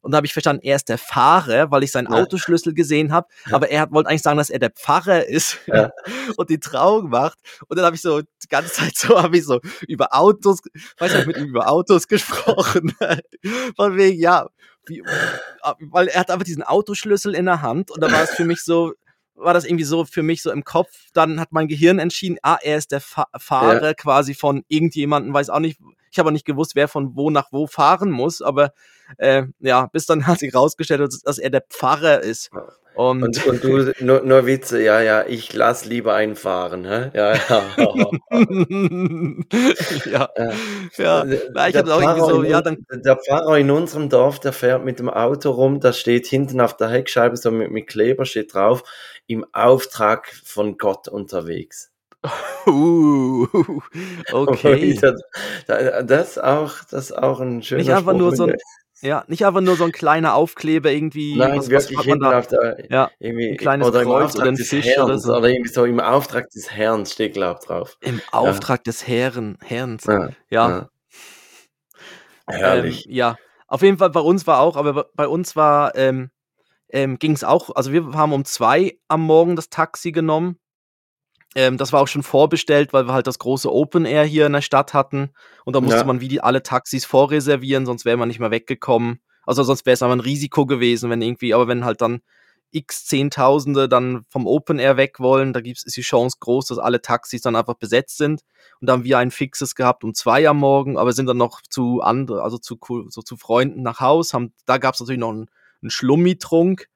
[0.00, 2.22] und da habe ich verstanden, er ist der Fahrer, weil ich seinen ja.
[2.22, 3.28] Autoschlüssel gesehen habe.
[3.50, 3.56] Ja.
[3.56, 5.90] Aber er wollte eigentlich sagen, dass er der Pfarrer ist ja.
[6.38, 7.38] und die Trauung macht.
[7.68, 10.60] Und dann habe ich so die ganze Zeit so, habe ich so über Autos,
[10.96, 12.94] weiß nicht, mit ihm über Autos gesprochen.
[13.76, 14.48] Von wegen, ja,
[14.86, 15.02] wie,
[15.80, 18.64] weil er hat einfach diesen Autoschlüssel in der Hand und da war es für mich
[18.64, 18.94] so,
[19.40, 20.90] war das irgendwie so für mich so im Kopf.
[21.12, 23.94] Dann hat mein Gehirn entschieden, ah, er ist der Fa Fahrer ja.
[23.94, 25.80] quasi von irgendjemandem, weiß auch nicht.
[26.12, 28.72] Ich habe nicht gewusst, wer von wo nach wo fahren muss, aber
[29.18, 32.50] äh, ja, bis dann hat sich rausgestellt, dass er der Pfarrer ist.
[33.00, 37.10] Und, und, und du, nur, nur, Witze, ja, ja, ich lass lieber einfahren, hä?
[37.14, 37.62] Ja, ja.
[40.04, 40.28] ja.
[40.98, 41.24] ja.
[41.24, 41.68] ja.
[41.68, 42.84] ich habe auch irgendwie so, ja, dann.
[42.90, 46.76] Der Pfarrer in unserem Dorf, der fährt mit dem Auto rum, da steht hinten auf
[46.76, 48.82] der Heckscheibe so mit, mit Kleber steht drauf,
[49.26, 51.90] im Auftrag von Gott unterwegs.
[52.66, 53.46] Uh,
[54.30, 55.00] okay.
[55.00, 55.22] Das,
[56.04, 58.56] das auch, das auch ein schöner Nicht einfach Spruch nur so ein,
[59.02, 61.36] ja, nicht einfach nur so ein kleiner Aufkleber irgendwie.
[61.36, 64.56] Nein, was, wirklich was hinten auf der, ja, irgendwie, ein kleines oder Kreuz oder ein
[64.56, 65.36] Fisch Herrns, oder so.
[65.36, 67.96] Oder irgendwie so im Auftrag des Herrn steht, glaub drauf.
[68.00, 68.82] Im Auftrag ja.
[68.84, 70.04] des Herrn, Herrns.
[70.04, 70.30] Ja.
[70.50, 70.68] ja.
[70.68, 70.88] ja.
[72.46, 73.06] Herrlich.
[73.06, 73.36] Ähm, ja,
[73.68, 76.30] auf jeden Fall bei uns war auch, aber bei uns war, ähm,
[76.88, 80.58] ähm, ging es auch, also wir haben um zwei am Morgen das Taxi genommen
[81.54, 84.52] ähm, das war auch schon vorbestellt, weil wir halt das große Open Air hier in
[84.52, 85.30] der Stadt hatten.
[85.64, 86.04] Und da musste ja.
[86.04, 89.20] man wie die alle Taxis vorreservieren, sonst wäre man nicht mehr weggekommen.
[89.44, 92.20] Also sonst wäre es aber ein Risiko gewesen, wenn irgendwie, aber wenn halt dann
[92.72, 96.78] x Zehntausende dann vom Open Air weg wollen, da gibt's, ist die Chance groß, dass
[96.78, 98.42] alle Taxis dann einfach besetzt sind.
[98.80, 101.62] Und da haben wir ein fixes gehabt um zwei am Morgen, aber sind dann noch
[101.68, 105.50] zu andere, also zu, so zu Freunden nach Haus, haben, da gab's natürlich noch einen,
[105.82, 106.88] einen Schlummi-Trunk.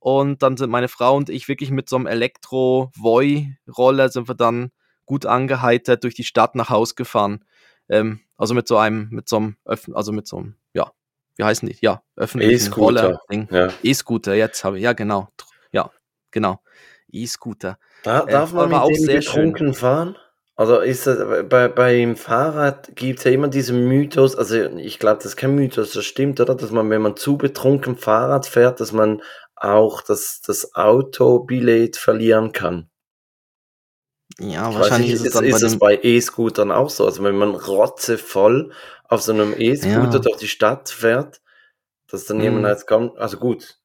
[0.00, 4.72] Und dann sind meine Frau und ich wirklich mit so einem Elektro-Voi-Roller sind wir dann
[5.04, 7.44] gut angeheitert durch die Stadt nach Haus gefahren.
[7.88, 10.90] Ähm, also mit so einem, mit so einem, also mit so einem, ja,
[11.36, 11.76] wie heißen die?
[11.80, 13.20] Ja, öffentlichen Roller.
[13.50, 13.68] Ja.
[13.82, 15.28] E-Scooter, jetzt habe ich, ja genau.
[15.72, 15.90] Ja,
[16.30, 16.60] genau.
[17.12, 17.78] E-Scooter.
[18.02, 19.74] Da, äh, darf man mit auch sehr betrunken schön.
[19.74, 20.16] fahren?
[20.56, 25.16] Also ist das, bei, beim Fahrrad gibt es ja immer diesen Mythos, also ich glaube,
[25.16, 26.54] das ist kein Mythos, das stimmt, oder?
[26.54, 29.22] Dass man, wenn man zu betrunken Fahrrad fährt, dass man
[29.60, 32.90] auch das, das Autobillett verlieren kann.
[34.38, 37.04] Ja, ich wahrscheinlich nicht, ist es dann ist bei, bei E-Scootern auch so.
[37.04, 38.72] Also wenn man rotzevoll
[39.04, 40.18] auf so einem E-Scooter ja.
[40.18, 41.40] durch die Stadt fährt,
[42.08, 42.44] dass dann hm.
[42.44, 43.78] jemand als kommt, also gut,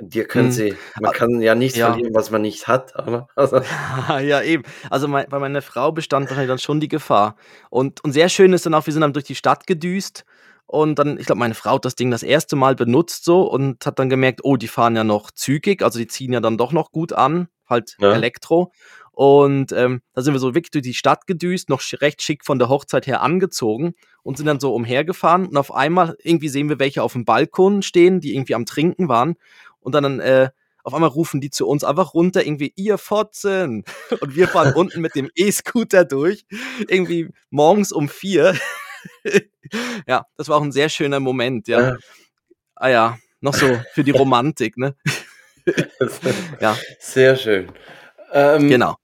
[0.00, 0.52] dir können hm.
[0.52, 1.90] sie, man kann ja nichts ja.
[1.90, 3.28] verlieren, was man nicht hat, aber.
[3.36, 3.60] Also.
[4.20, 4.62] ja, eben.
[4.90, 7.36] Also mein, bei meiner Frau bestand wahrscheinlich dann schon die Gefahr.
[7.70, 10.24] Und, und sehr schön ist dann auch, wir sind dann durch die Stadt gedüst
[10.70, 13.86] und dann, ich glaube, meine Frau hat das Ding das erste Mal benutzt so und
[13.86, 16.72] hat dann gemerkt, oh, die fahren ja noch zügig, also die ziehen ja dann doch
[16.72, 18.12] noch gut an, halt ja.
[18.12, 18.70] Elektro.
[19.12, 22.58] Und ähm, da sind wir so wirklich durch die Stadt gedüst, noch recht schick von
[22.58, 25.46] der Hochzeit her angezogen und sind dann so umhergefahren.
[25.46, 29.08] Und auf einmal irgendwie sehen wir welche auf dem Balkon stehen, die irgendwie am Trinken
[29.08, 29.36] waren.
[29.80, 30.50] Und dann äh,
[30.84, 33.84] auf einmal rufen die zu uns einfach runter, irgendwie, ihr Fotzen.
[34.20, 36.44] Und wir fahren unten mit dem E-Scooter durch,
[36.88, 38.54] irgendwie morgens um vier.
[40.06, 41.80] ja, das war auch ein sehr schöner Moment, ja.
[41.80, 41.96] ja.
[42.74, 44.94] Ah ja, noch so für die Romantik, ne?
[46.60, 46.76] ja.
[47.00, 47.72] Sehr schön.
[48.32, 48.96] Ähm, genau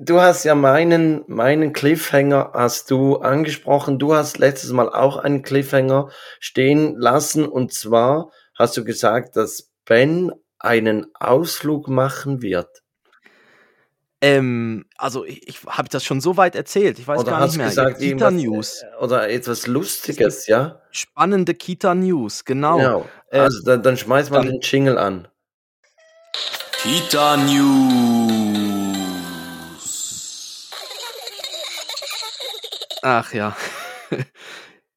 [0.00, 3.98] du hast ja meinen, meinen Cliffhanger hast du angesprochen.
[3.98, 7.46] Du hast letztes Mal auch einen Cliffhanger stehen lassen.
[7.46, 12.82] Und zwar hast du gesagt, dass Ben einen Ausflug machen wird.
[14.24, 16.98] Ähm, also ich, ich habe das schon so weit erzählt.
[16.98, 17.66] Ich weiß oder gar nicht mehr.
[17.66, 18.82] Gesagt, Kita News.
[18.82, 20.80] Äh, oder etwas Lustiges, ja?
[20.90, 22.78] Spannende Kita News, genau.
[22.78, 23.06] genau.
[23.30, 25.28] Also dann, dann schmeiß mal dann, den Jingle an.
[26.82, 28.70] Kita News.
[33.02, 33.54] Ach ja.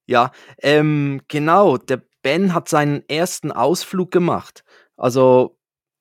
[0.05, 1.75] ja, ähm, genau.
[1.75, 4.63] Der Ben hat seinen ersten Ausflug gemacht.
[4.95, 5.56] Also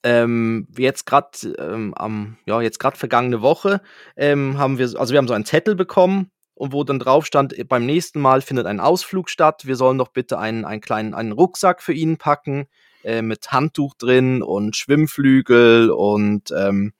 [0.07, 3.81] ähm, jetzt gerade ähm, am, ja, jetzt gerade vergangene Woche
[4.17, 7.57] ähm, haben wir, also wir haben so einen Zettel bekommen und wo dann drauf stand,
[7.69, 9.67] beim nächsten Mal findet ein Ausflug statt.
[9.67, 12.69] Wir sollen doch bitte einen, einen kleinen einen Rucksack für ihn packen
[13.03, 16.93] äh, mit Handtuch drin und Schwimmflügel und ähm,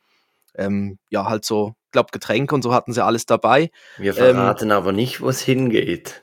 [0.57, 3.71] ähm, ja, halt so glaube, Getränke und so hatten sie alles dabei.
[3.97, 6.23] Wir verraten ähm, aber nicht, wo es hingeht.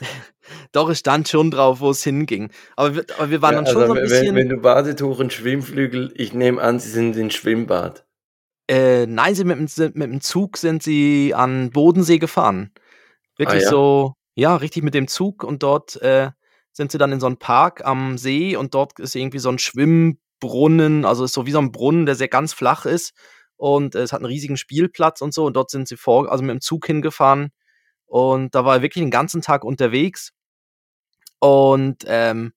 [0.72, 2.50] Doch, es stand schon drauf, wo es hinging.
[2.76, 4.26] Aber wir, aber wir waren ja, dann schon also, so ein bisschen.
[4.28, 8.04] Wenn, wenn du Badetuch und Schwimmflügel, ich nehme an, sie sind in Schwimmbad.
[8.68, 12.72] Äh, nein, sie mit, mit, mit dem Zug sind sie an Bodensee gefahren.
[13.36, 13.70] Wirklich ah, ja?
[13.70, 16.30] so, ja, richtig mit dem Zug und dort äh,
[16.72, 19.58] sind sie dann in so einem Park am See und dort ist irgendwie so ein
[19.58, 23.12] Schwimmbrunnen, also ist so wie so ein Brunnen, der sehr ganz flach ist
[23.56, 26.52] und es hat einen riesigen Spielplatz und so und dort sind sie vor, also mit
[26.52, 27.50] dem Zug hingefahren
[28.06, 30.32] und da war er wirklich den ganzen Tag unterwegs
[31.42, 32.52] und ähm,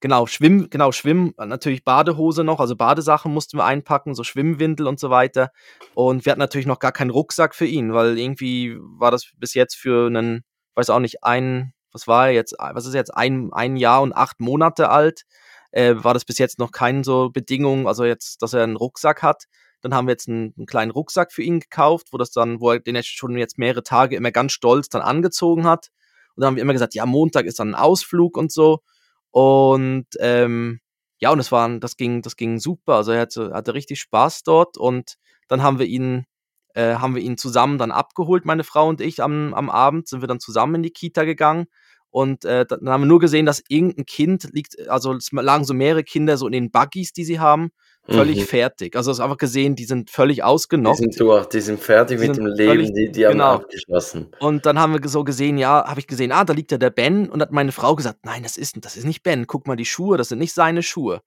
[0.00, 4.98] genau, Schwimm, genau, Schwimm, natürlich Badehose noch, also Badesachen mussten wir einpacken, so Schwimmwindel und
[4.98, 5.52] so weiter.
[5.94, 9.54] Und wir hatten natürlich noch gar keinen Rucksack für ihn, weil irgendwie war das bis
[9.54, 10.42] jetzt für einen,
[10.74, 14.12] weiß auch nicht, ein, was war er jetzt, was ist jetzt, ein, ein Jahr und
[14.12, 15.22] acht Monate alt,
[15.70, 19.22] äh, war das bis jetzt noch keine so Bedingung, also jetzt, dass er einen Rucksack
[19.22, 19.44] hat.
[19.80, 22.72] Dann haben wir jetzt einen, einen, kleinen Rucksack für ihn gekauft, wo das dann, wo
[22.72, 25.90] er den jetzt schon jetzt mehrere Tage immer ganz stolz dann angezogen hat.
[26.36, 28.80] Und dann haben wir immer gesagt, ja, Montag ist dann ein Ausflug und so.
[29.30, 30.80] Und ähm,
[31.20, 32.94] ja, und das war, das ging, das ging super.
[32.96, 35.14] Also er hatte, hatte richtig Spaß dort und
[35.48, 36.26] dann haben wir ihn,
[36.74, 40.22] äh, haben wir ihn zusammen dann abgeholt, meine Frau und ich am, am Abend, sind
[40.22, 41.66] wir dann zusammen in die Kita gegangen.
[42.10, 45.74] Und äh, dann haben wir nur gesehen, dass irgendein Kind liegt, also es lagen so
[45.74, 47.70] mehrere Kinder so in den Buggies, die sie haben
[48.08, 48.44] völlig mhm.
[48.44, 48.96] fertig.
[48.96, 50.98] Also hast einfach gesehen, die sind völlig ausgenockt.
[50.98, 53.32] Die sind durch, die sind fertig die mit sind dem Leben, völlig, die, die haben
[53.32, 53.54] genau.
[53.54, 54.28] abgeschlossen.
[54.40, 56.90] Und dann haben wir so gesehen, ja, habe ich gesehen, ah, da liegt ja der
[56.90, 59.76] Ben und hat meine Frau gesagt, nein, das ist, das ist nicht Ben, guck mal
[59.76, 61.20] die Schuhe, das sind nicht seine Schuhe.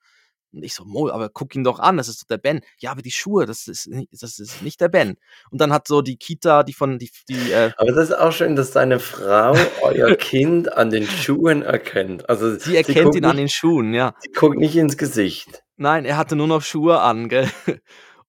[0.57, 2.61] Und ich so, Mo, aber guck ihn doch an, das ist doch der Ben.
[2.79, 5.17] Ja, aber die Schuhe, das ist, das ist nicht der Ben.
[5.51, 8.31] Und dann hat so die Kita, die von, die, die äh Aber das ist auch
[8.31, 12.27] schön, dass deine Frau euer Kind an den Schuhen erkennt.
[12.27, 14.15] Also sie erkennt sie ihn nicht, an den Schuhen, ja.
[14.19, 15.63] Sie guckt nicht ins Gesicht.
[15.75, 17.47] Nein, er hatte nur noch Schuhe an, gell?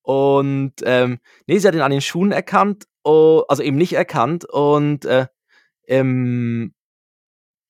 [0.03, 4.45] Und ähm, nee, sie hat ihn an den Schuhen erkannt, oh, also eben nicht erkannt.
[4.45, 5.29] Und äh,
[5.87, 6.75] ähm,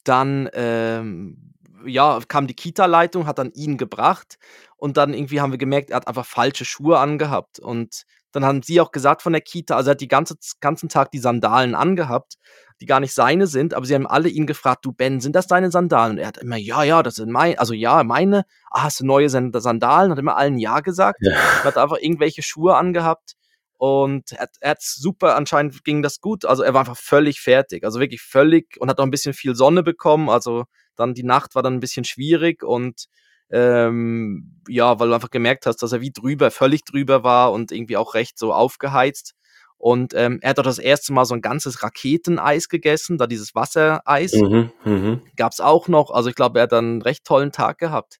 [0.02, 4.38] dann ähm, ja, kam die Kita-Leitung, hat dann ihn gebracht
[4.76, 8.62] und dann irgendwie haben wir gemerkt, er hat einfach falsche Schuhe angehabt und dann haben
[8.62, 11.74] sie auch gesagt von der Kita, also er hat die ganze, ganzen Tag die Sandalen
[11.74, 12.36] angehabt,
[12.80, 15.46] die gar nicht seine sind, aber sie haben alle ihn gefragt, du Ben, sind das
[15.46, 16.12] deine Sandalen?
[16.12, 19.06] Und er hat immer, ja, ja, das sind meine, also ja, meine, ah, hast du
[19.06, 20.12] neue Sandalen?
[20.12, 21.34] Hat immer allen Ja gesagt, ja.
[21.64, 23.34] hat einfach irgendwelche Schuhe angehabt
[23.78, 27.84] und er, er hat super, anscheinend ging das gut, also er war einfach völlig fertig,
[27.84, 30.64] also wirklich völlig und hat auch ein bisschen viel Sonne bekommen, also
[30.98, 33.06] dann die Nacht war dann ein bisschen schwierig und
[33.50, 37.72] ähm, ja, weil du einfach gemerkt hast, dass er wie drüber, völlig drüber war und
[37.72, 39.34] irgendwie auch recht so aufgeheizt.
[39.78, 43.54] Und ähm, er hat auch das erste Mal so ein ganzes Raketeneis gegessen, da dieses
[43.54, 44.34] Wassereis.
[44.34, 45.20] Mhm, mh.
[45.36, 46.10] Gab es auch noch.
[46.10, 48.18] Also ich glaube, er hat dann einen recht tollen Tag gehabt.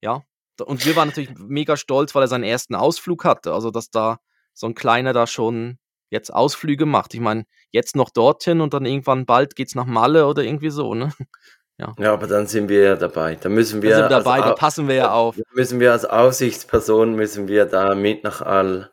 [0.00, 0.22] Ja.
[0.64, 3.52] Und wir waren natürlich mega stolz, weil er seinen ersten Ausflug hatte.
[3.52, 4.18] Also, dass da
[4.54, 5.78] so ein Kleiner da schon
[6.10, 7.14] jetzt Ausflüge macht.
[7.14, 10.94] Ich meine, jetzt noch dorthin und dann irgendwann bald geht's nach Malle oder irgendwie so,
[10.94, 11.12] ne?
[11.78, 11.94] Ja.
[11.98, 13.36] ja, aber dann sind wir ja dabei.
[13.40, 15.40] Da müssen wir, da sind wir dabei, da passen wir ja auf.
[15.54, 18.90] Müssen wir als Aufsichtsperson, müssen wir da mit nach Al,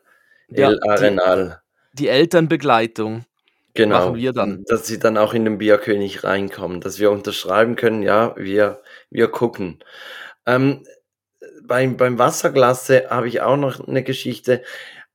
[0.48, 1.60] ja, El Arenal.
[1.92, 3.26] Die, die Elternbegleitung
[3.74, 4.64] genau, machen wir dann.
[4.66, 9.28] Dass sie dann auch in den Bierkönig reinkommen, dass wir unterschreiben können, ja, wir, wir
[9.28, 9.78] gucken.
[10.46, 10.84] Ähm,
[11.62, 14.62] beim, beim Wasserglasse habe ich auch noch eine Geschichte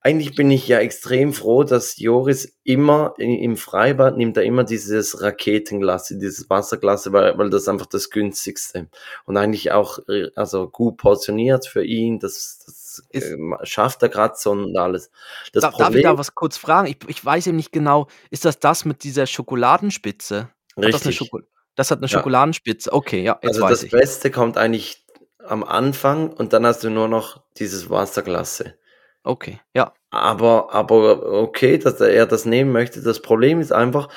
[0.06, 5.20] eigentlich bin ich ja extrem froh, dass Joris immer im Freibad nimmt er immer dieses
[5.24, 8.88] Raketenglas, dieses Wasserglas, weil, weil das einfach das günstigste
[9.26, 12.20] und eigentlich auch äh, also gut portioniert für ihn.
[12.20, 15.10] Das, das ist, äh, schafft er gerade so und alles.
[15.54, 16.88] Das da, Problem, darf ich da was kurz fragen?
[16.88, 18.06] Ich, ich weiß eben nicht genau.
[18.30, 20.50] Ist das das mit dieser Schokoladenspitze?
[20.76, 21.04] Hat richtig.
[21.04, 21.40] Das, Schoko
[21.74, 22.16] das, hat eine ja.
[22.16, 22.94] Schokoladenspitze.
[22.94, 23.40] Okay, ja.
[23.42, 23.90] Jetzt also das ich.
[23.90, 25.04] Beste kommt eigentlich
[25.48, 28.76] am Anfang und dann hast du nur noch dieses Wasserglasse.
[29.26, 29.92] Okay, ja.
[30.12, 33.02] Aber, aber okay, dass er das nehmen möchte.
[33.02, 34.08] Das Problem ist einfach,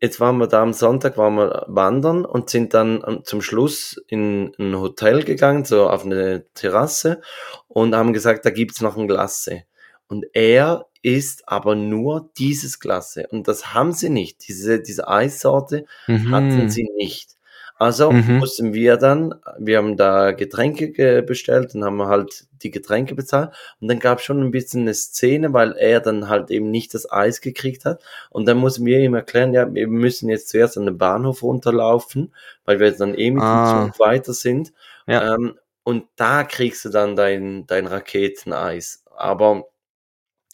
[0.00, 4.52] jetzt waren wir da am Sonntag, waren wir wandern und sind dann zum Schluss in
[4.58, 7.22] ein Hotel gegangen, so auf eine Terrasse
[7.66, 9.64] und haben gesagt, da gibt's noch ein Glasse.
[10.06, 13.26] Und er isst aber nur dieses Glasse.
[13.30, 14.46] Und das haben sie nicht.
[14.46, 16.30] Diese, diese Eissorte mhm.
[16.30, 17.37] hatten sie nicht.
[17.78, 18.38] Also mhm.
[18.38, 23.50] mussten wir dann, wir haben da Getränke bestellt und haben halt die Getränke bezahlt.
[23.80, 26.92] Und dann gab es schon ein bisschen eine Szene, weil er dann halt eben nicht
[26.92, 28.02] das Eis gekriegt hat.
[28.30, 32.34] Und dann mussten wir ihm erklären, ja, wir müssen jetzt zuerst an den Bahnhof runterlaufen,
[32.64, 33.84] weil wir dann eh mit ah.
[33.84, 34.72] dem Zug weiter sind.
[35.06, 35.34] Ja.
[35.34, 39.04] Ähm, und da kriegst du dann dein, dein Raketeneis.
[39.16, 39.68] Aber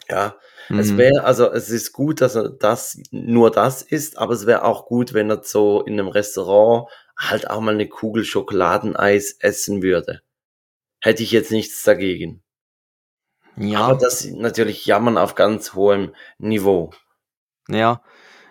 [0.07, 0.35] ja,
[0.69, 0.79] mhm.
[0.79, 4.63] es wäre, also es ist gut, dass er das nur das ist, aber es wäre
[4.63, 9.81] auch gut, wenn er so in einem Restaurant halt auch mal eine Kugel Schokoladeneis essen
[9.81, 10.21] würde.
[11.01, 12.43] Hätte ich jetzt nichts dagegen.
[13.57, 13.79] Ja.
[13.81, 16.91] Aber das natürlich Jammern auf ganz hohem Niveau.
[17.69, 18.01] Ja.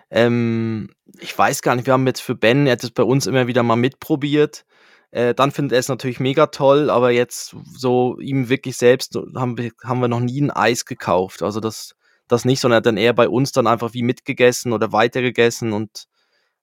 [0.09, 3.27] Ähm, ich weiß gar nicht, wir haben jetzt für Ben, er hat es bei uns
[3.27, 4.65] immer wieder mal mitprobiert.
[5.11, 9.57] Äh, dann findet er es natürlich mega toll, aber jetzt so ihm wirklich selbst haben
[9.57, 11.43] wir, haben wir noch nie ein Eis gekauft.
[11.43, 11.95] Also das,
[12.27, 15.73] das nicht, sondern er hat dann eher bei uns dann einfach wie mitgegessen oder weitergegessen
[15.73, 16.07] und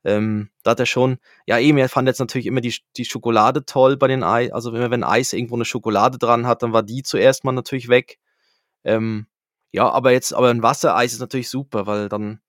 [0.04, 3.64] ähm, da hat er schon, ja eben, er fand jetzt natürlich immer die, die Schokolade
[3.64, 6.82] toll bei den Eis, also wenn, wenn Eis irgendwo eine Schokolade dran hat, dann war
[6.82, 8.18] die zuerst mal natürlich weg.
[8.84, 9.26] Ähm,
[9.70, 12.40] ja, aber jetzt, aber ein Wassereis ist natürlich super, weil dann,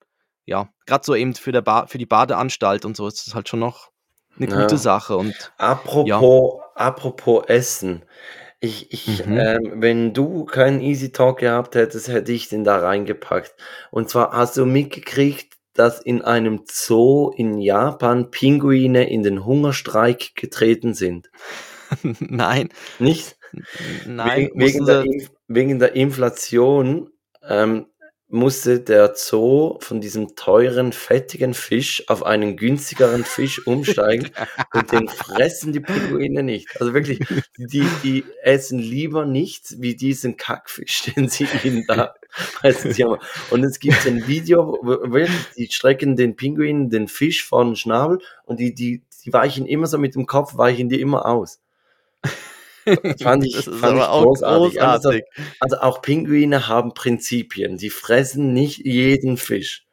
[0.45, 3.47] ja, gerade so eben für, der ba für die Badeanstalt und so ist es halt
[3.47, 3.91] schon noch
[4.37, 4.77] eine gute ja.
[4.77, 5.15] Sache.
[5.15, 6.19] Und, apropos, ja.
[6.75, 8.03] apropos Essen.
[8.59, 9.37] Ich, ich, mhm.
[9.37, 13.53] ähm, wenn du keinen Easy Talk gehabt hättest, hätte ich den da reingepackt.
[13.91, 20.35] Und zwar hast du mitgekriegt, dass in einem Zoo in Japan Pinguine in den Hungerstreik
[20.35, 21.29] getreten sind?
[22.19, 22.69] Nein.
[22.99, 23.37] Nicht?
[24.05, 24.49] Nein.
[24.55, 25.05] Wegen, wegen, der,
[25.47, 27.09] wegen der Inflation
[27.47, 27.87] ähm,
[28.33, 34.31] musste der Zoo von diesem teuren, fettigen Fisch auf einen günstigeren Fisch umsteigen
[34.73, 36.81] und den fressen die Pinguine nicht.
[36.81, 37.19] Also wirklich,
[37.57, 42.15] die, die essen lieber nichts wie diesen Kackfisch, den sie ihnen da
[42.63, 42.99] meistens.
[43.49, 45.25] Und es gibt ein Video, wo
[45.57, 49.87] die strecken den Pinguinen den Fisch vor den Schnabel und die, die, die weichen immer
[49.87, 51.59] so mit dem Kopf, weichen die immer aus.
[52.85, 54.81] Das fand ich, das fand ich großartig.
[54.81, 55.23] Also, großartig.
[55.35, 57.77] Also, also, auch Pinguine haben Prinzipien.
[57.77, 59.85] Die fressen nicht jeden Fisch.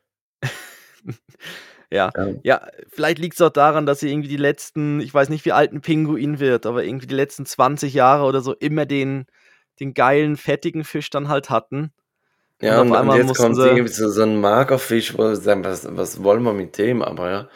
[1.90, 2.11] ja.
[2.16, 5.44] ja, ja, vielleicht liegt es auch daran, dass sie irgendwie die letzten, ich weiß nicht,
[5.44, 9.26] wie alt ein Pinguin wird, aber irgendwie die letzten 20 Jahre oder so immer den,
[9.79, 11.92] den geilen, fettigen Fisch dann halt hatten.
[12.60, 15.86] Ja, und, und, und jetzt kommt irgendwie so, so ein Magerfisch, wo sie sagen, was,
[15.96, 17.02] was wollen wir mit dem?
[17.02, 17.48] Aber ja.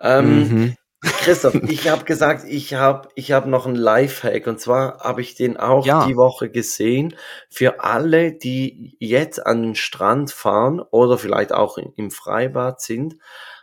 [0.00, 0.76] Ähm, mhm.
[1.04, 5.34] Christoph, ich habe gesagt, ich habe ich hab noch einen Lifehack und zwar habe ich
[5.34, 6.06] den auch ja.
[6.06, 7.14] die Woche gesehen.
[7.48, 13.16] Für alle, die jetzt an den Strand fahren oder vielleicht auch im Freibad sind,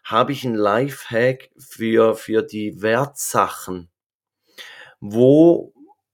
[0.03, 3.89] habe ich einen Lifehack für, für die Wertsachen.
[4.99, 5.73] Wo,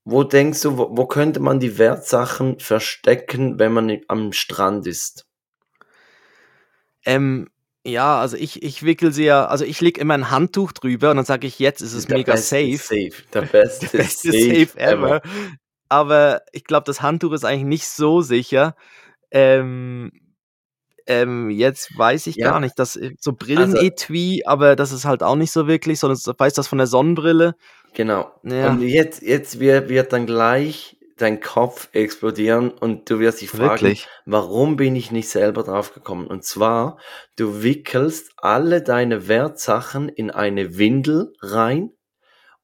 [0.09, 5.25] wo denkst du, wo, wo könnte man die Wertsachen verstecken, wenn man am Strand ist?
[7.05, 7.49] Ähm,
[7.85, 11.17] ja, also ich, ich wickel sie ja, also ich lege immer ein Handtuch drüber und
[11.17, 12.77] dann sage ich, jetzt ist es Der mega safe.
[12.77, 13.11] Safe.
[13.33, 15.21] Der beste, Der beste Safe, Safe ever.
[15.89, 18.75] Aber ich glaube, das Handtuch ist eigentlich nicht so sicher.
[19.31, 20.11] Ähm,
[21.05, 22.51] ähm, jetzt weiß ich Ja.
[22.51, 25.99] gar nicht, dass äh, so Also Brillenetui, aber das ist halt auch nicht so wirklich,
[25.99, 27.55] sondern du weißt das von der Sonnenbrille.
[27.97, 28.31] Genau.
[28.43, 28.69] Ja.
[28.69, 33.71] Und jetzt, jetzt wird, wird dann gleich dein Kopf explodieren und du wirst dich fragen,
[33.71, 34.07] Wirklich.
[34.27, 36.27] warum bin ich nicht selber drauf gekommen?
[36.27, 36.99] Und zwar,
[37.37, 41.89] du wickelst alle deine Wertsachen in eine Windel rein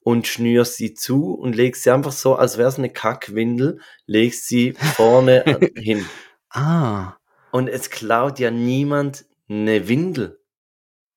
[0.02, 4.48] und schnürst sie zu und legst sie einfach so, als wäre es eine Kackwindel, legst
[4.48, 5.43] sie vorne
[5.76, 6.06] hin.
[6.52, 7.13] Ah.
[7.52, 10.39] Und es klaut ja niemand eine Windel.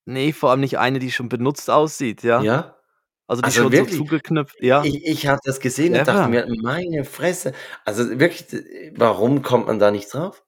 [0.06, 2.40] Nee, vor allem nicht eine, die schon benutzt aussieht, ja.
[2.40, 2.75] Ja?
[3.28, 3.96] Also die Also schon wirklich?
[3.96, 4.84] so zugeknüpft, ja.
[4.84, 6.12] Ich, ich habe das gesehen und Clever.
[6.12, 7.52] dachte mir, meine Fresse.
[7.84, 8.46] Also wirklich,
[8.96, 10.42] warum kommt man da nicht drauf?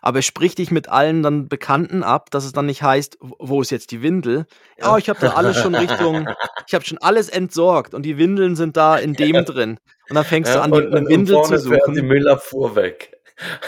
[0.00, 3.70] Aber sprich dich mit allen dann Bekannten ab, dass es dann nicht heißt, wo- ist
[3.70, 4.46] jetzt die Windel?
[4.78, 6.26] Ja, ich habe da alles schon Richtung,
[6.66, 9.78] ich habe schon alles entsorgt und die Windeln sind da in dem drin.
[10.08, 11.94] Und dann fängst du Ja, an, und, eine und, und Windel zu vorne fährt die
[11.96, 12.06] suchen.
[12.06, 13.11] Müllabfuhr weg.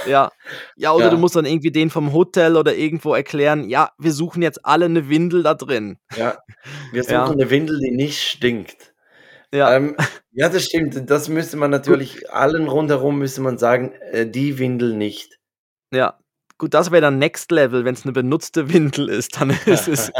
[0.06, 0.30] Ja.
[0.76, 1.10] Ja, oder Ja.
[1.10, 4.84] du musst dann irgendwie den vom Hotel oder irgendwo erklären, ja, wir suchen jetzt alle
[4.86, 5.98] eine Windel da drin.
[6.16, 6.38] Ja,
[6.92, 7.30] wir suchen Ja.
[7.30, 8.94] eine Windel, die nicht stinkt.
[9.52, 9.96] Ja, Ähm,
[10.32, 11.08] ja, das stimmt.
[11.08, 15.38] Das müsste man natürlich, allen rundherum müsste man sagen, äh, die Windel nicht.
[15.92, 16.18] ja.
[16.56, 20.12] Gut, das wäre dann Next Level, wenn es eine benutzte Windel ist, dann ist es.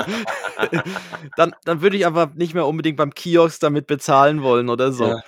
[1.37, 5.05] dann, dann würde ich aber nicht mehr unbedingt beim Kiosk damit bezahlen wollen oder so.
[5.07, 5.15] Ja.
[5.17, 5.23] Ja,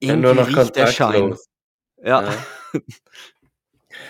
[0.00, 1.34] Irgendwie nur noch riecht der Schein.
[2.02, 2.24] Ja.
[2.24, 2.34] Ja.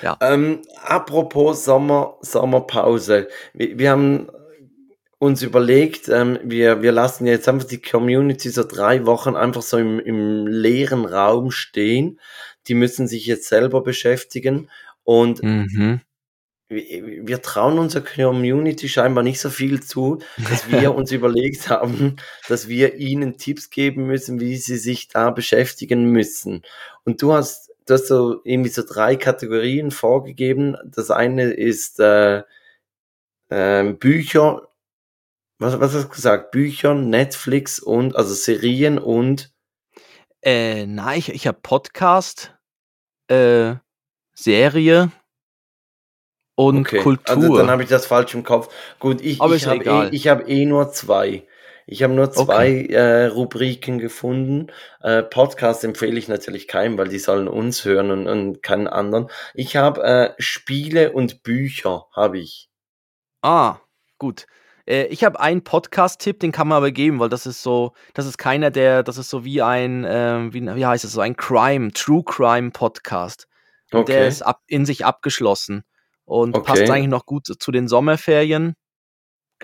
[0.03, 0.16] Ja.
[0.20, 3.29] Ähm, apropos Sommer, Sommerpause.
[3.53, 4.29] Wir, wir haben
[5.18, 9.79] uns überlegt, ähm, wir, wir lassen jetzt einfach die Community so drei Wochen einfach so
[9.79, 12.20] im, im leeren Raum stehen.
[12.68, 14.68] Die müssen sich jetzt selber beschäftigen
[15.03, 16.01] und Mhm.
[16.68, 20.18] wir, wir trauen unserer Community scheinbar nicht so viel zu,
[20.49, 22.16] dass wir uns überlegt haben,
[22.49, 26.62] dass wir ihnen Tipps geben müssen, wie sie sich da beschäftigen müssen.
[27.05, 30.77] Und du hast, du hast so irgendwie so drei Kategorien vorgegeben.
[30.85, 32.42] Das eine ist äh,
[33.51, 34.68] ähm, Bücher,
[35.59, 36.51] was, was hast du gesagt?
[36.51, 39.53] Bücher, Netflix und also Serien und
[40.42, 42.55] Äh, nein, ich, ich habe Podcast,
[43.29, 43.75] äh,
[44.35, 45.11] Serie
[46.55, 47.01] und okay.
[47.01, 47.37] Kultur.
[47.37, 48.68] Also dann habe ich das falsch im Kopf.
[48.99, 51.47] Gut, ich, Aber ich habe eh, ich hab eh nur zwei.
[51.87, 54.68] Ich habe nur zwei äh, Rubriken gefunden.
[55.03, 59.29] Äh, Podcast empfehle ich natürlich keinem, weil die sollen uns hören und, und keinen anderen.
[59.53, 62.70] Ich habe äh, Spiele und Bücher, habe ich.
[63.42, 63.79] Ah,
[64.18, 64.47] gut.
[64.87, 68.27] Äh, ich habe einen Podcast-Tipp, den kann man aber geben, weil das ist so, das
[68.27, 71.37] ist keiner, der, das ist so wie ein, ähm, wie, wie heißt es, so ein
[71.37, 73.47] Crime, True Crime Podcast.
[73.92, 74.29] Und der Okay.
[74.29, 75.85] ist ab, in sich abgeschlossen
[76.25, 76.66] und Okay.
[76.66, 78.75] passt eigentlich noch gut zu den Sommerferien.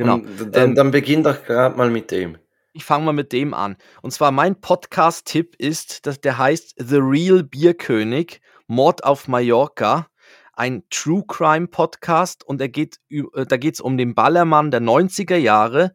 [0.01, 0.15] Genau.
[0.15, 2.39] Und dann, Ähm, dann beginn doch gerade mal mit dem.
[2.73, 3.77] Ich fange mal mit dem an.
[4.01, 10.07] Und zwar mein Podcast-Tipp ist, dass der heißt The Real Bierkönig, Mord auf Mallorca.
[10.55, 14.81] Ein True Crime Podcast und er geht, äh, da geht es um den Ballermann der
[14.81, 15.93] 90er Jahre,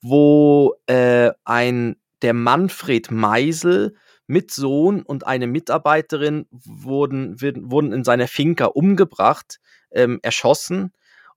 [0.00, 3.94] wo äh, ein der Manfred Meisel
[4.26, 9.60] mit Sohn und eine Mitarbeiterin wurden, wurden in seiner Finca umgebracht,
[9.92, 10.92] ähm, erschossen.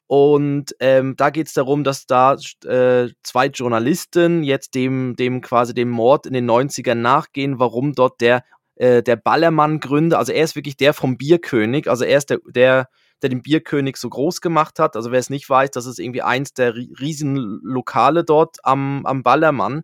[0.08, 5.74] Und ähm, da geht es darum, dass da äh, zwei Journalisten jetzt dem, dem quasi
[5.74, 8.44] dem Mord in den 90ern nachgehen, warum dort der,
[8.76, 12.88] äh, der Ballermann-Gründer, also er ist wirklich der vom Bierkönig, also er ist der, der,
[13.22, 14.96] der den Bierkönig so groß gemacht hat.
[14.96, 19.06] Also wer es nicht weiß, das ist irgendwie eins der ri- riesen Lokale dort am,
[19.06, 19.82] am Ballermann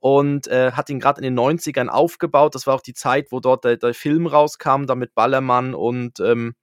[0.00, 2.56] und äh, hat ihn gerade in den 90ern aufgebaut.
[2.56, 6.18] Das war auch die Zeit, wo dort der, der Film rauskam, da mit Ballermann und
[6.20, 6.54] ähm,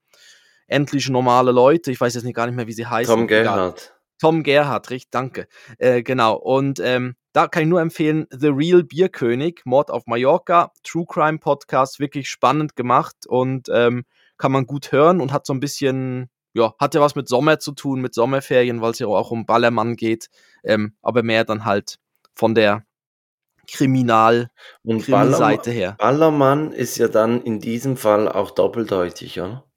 [0.68, 1.90] endlich normale Leute.
[1.90, 3.12] Ich weiß jetzt nicht, gar nicht mehr, wie sie heißen.
[3.12, 3.26] Tom.
[3.26, 3.94] Gerhardt.
[4.20, 5.46] Tom Gerhardt, richtig, danke.
[5.78, 6.34] Äh, genau.
[6.34, 11.38] Und ähm, da kann ich nur empfehlen, The Real Bierkönig, Mord auf Mallorca, True Crime
[11.38, 14.04] Podcast, wirklich spannend gemacht und ähm,
[14.36, 17.60] kann man gut hören und hat so ein bisschen, ja, hat ja was mit Sommer
[17.60, 20.28] zu tun, mit Sommerferien, weil es ja auch um Ballermann geht,
[20.64, 21.98] ähm, aber mehr dann halt
[22.34, 22.84] von der
[23.70, 24.50] Kriminal,
[24.82, 25.96] Und Ballermann, Krimi-Seite her.
[25.98, 29.67] Ballermann ist ja dann in diesem Fall auch doppeldeutig, oder?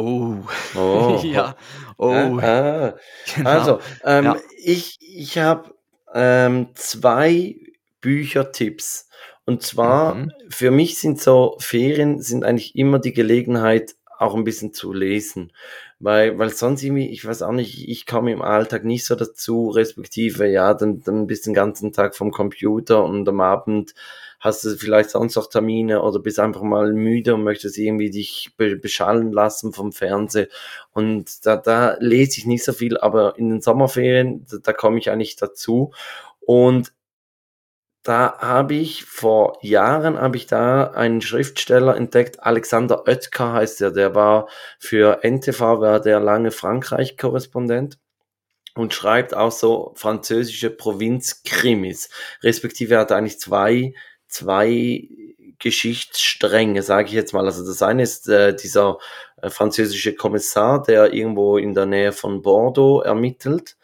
[0.00, 0.36] Oh,
[0.76, 1.20] Oh.
[1.24, 1.54] ja,
[1.98, 2.94] oh, Ah, ah.
[3.36, 3.50] genau.
[3.50, 4.36] Also, ähm, Ja.
[4.64, 5.74] ich, ich habe
[6.14, 7.56] ähm, zwei
[8.00, 9.08] Büchertipps.
[9.46, 10.32] Und zwar, Mhm.
[10.48, 15.52] für mich sind so Ferien sind eigentlich immer die Gelegenheit, auch ein bisschen zu lesen.
[15.98, 19.68] Weil, weil sonst irgendwie, ich weiß auch nicht, ich komme im Alltag nicht so dazu,
[19.70, 23.94] respektive, ja, dann, dann bist du den ganzen Tag vom Computer und am Abend
[24.40, 28.54] hast du vielleicht sonst noch Termine oder bist einfach mal müde und möchtest irgendwie dich
[28.56, 30.48] be beschallen lassen vom Fernsehen.
[30.92, 34.98] Und da, da lese ich nicht so viel, aber in den Sommerferien, da, da komme
[34.98, 35.92] ich eigentlich dazu.
[36.40, 36.92] Und
[38.02, 43.90] da habe ich vor Jahren habe ich da einen Schriftsteller entdeckt, Alexander Oetker heißt er,
[43.90, 47.98] der war für NTV, war der lange Frankreich-Korrespondent
[48.74, 52.08] und schreibt auch so französische Provinzkrimis,
[52.42, 53.92] respektive er hat eigentlich zwei,
[54.30, 55.08] zwei
[55.58, 57.44] Geschichtsstränge, sage ich jetzt mal.
[57.44, 58.98] Also das eine ist äh, dieser
[59.42, 63.76] äh, französische Kommissar, der irgendwo in der Nähe von Bordeaux ermittelt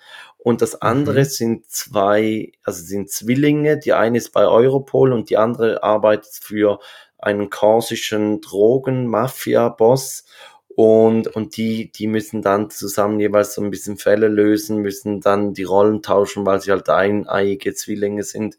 [0.47, 1.24] und das andere mhm.
[1.24, 3.80] sind zwei, also sind Zwillinge.
[3.80, 6.78] Die eine ist bei Europol und die andere arbeitet für
[7.18, 10.24] einen korsischen Drogen-Mafia-Boss.
[10.68, 15.53] Und, und die, die müssen dann zusammen jeweils so ein bisschen Fälle lösen, müssen dann
[15.53, 18.57] die Rollen tauschen, weil sie halt eineiige Zwillinge sind.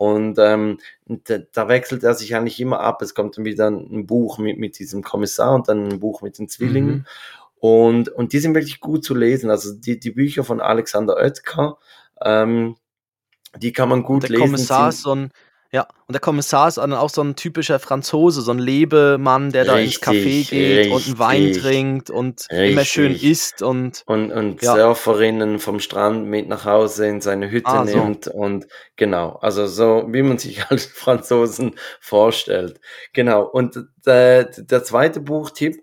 [0.00, 3.02] Und ähm, da, da wechselt er sich eigentlich immer ab.
[3.02, 6.38] Es kommt dann wieder ein Buch mit, mit diesem Kommissar und dann ein Buch mit
[6.38, 6.94] den Zwillingen.
[6.94, 7.06] Mhm.
[7.56, 9.50] Und, und die sind wirklich gut zu lesen.
[9.50, 11.76] Also die, die Bücher von Alexander Oetker,
[12.22, 12.76] ähm,
[13.58, 14.44] die kann man gut der lesen.
[14.44, 15.32] Kommissar ist so ein,
[15.72, 19.72] ja, und der Kommissar ist dann auch so ein typischer Franzose, so ein Lebemann, der
[19.72, 22.72] richtig, da ins Café geht richtig, und einen Wein trinkt und richtig.
[22.72, 24.74] immer schön isst und und, und ja.
[24.74, 28.32] Surferinnen vom Strand mit nach Hause in seine Hütte ah, nimmt so.
[28.32, 28.66] und
[28.96, 32.80] genau, also so wie man sich als Franzosen vorstellt.
[33.12, 33.44] Genau.
[33.44, 35.76] Und der, der zweite Buchtipp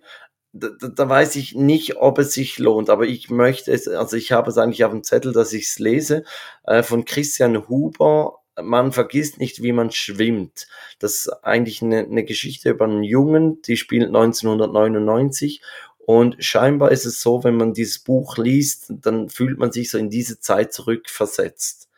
[0.51, 4.31] da, da weiß ich nicht, ob es sich lohnt, aber ich möchte es, also ich
[4.31, 6.23] habe es eigentlich auf dem Zettel, dass ich es lese,
[6.63, 10.67] äh, von Christian Huber, man vergisst nicht, wie man schwimmt.
[10.99, 15.61] Das ist eigentlich eine, eine Geschichte über einen Jungen, die spielt 1999
[16.07, 19.97] und scheinbar ist es so, wenn man dieses Buch liest, dann fühlt man sich so
[19.97, 21.89] in diese Zeit zurückversetzt.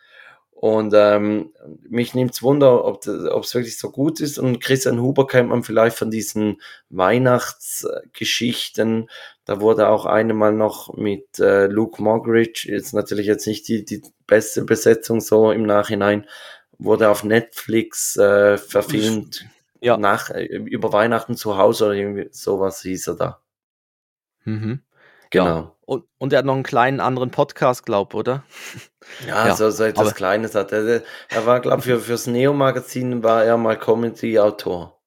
[0.61, 1.53] Und ähm,
[1.87, 4.37] mich nimmt's Wunder, ob es wirklich so gut ist.
[4.37, 9.09] Und Christian Huber kennt man vielleicht von diesen Weihnachtsgeschichten.
[9.45, 13.85] Da wurde auch eine mal noch mit äh, Luke Mogridge, ist natürlich jetzt nicht die,
[13.85, 16.27] die beste Besetzung so im Nachhinein,
[16.77, 19.45] wurde auf Netflix äh, verfilmt.
[19.79, 19.95] Ja.
[19.95, 23.39] Nach, äh, über Weihnachten zu Hause oder irgendwie sowas hieß er da.
[24.43, 24.81] Mhm.
[25.29, 25.45] Genau.
[25.45, 25.75] Ja.
[25.85, 28.43] Und, und er hat noch einen kleinen anderen Podcast, glaub, oder?
[29.25, 31.01] Ja, ja so, so etwas aber, Kleines hat er.
[31.29, 35.01] Er war, glaube ich, für, fürs Neo-Magazin war er mal Comedy-Autor.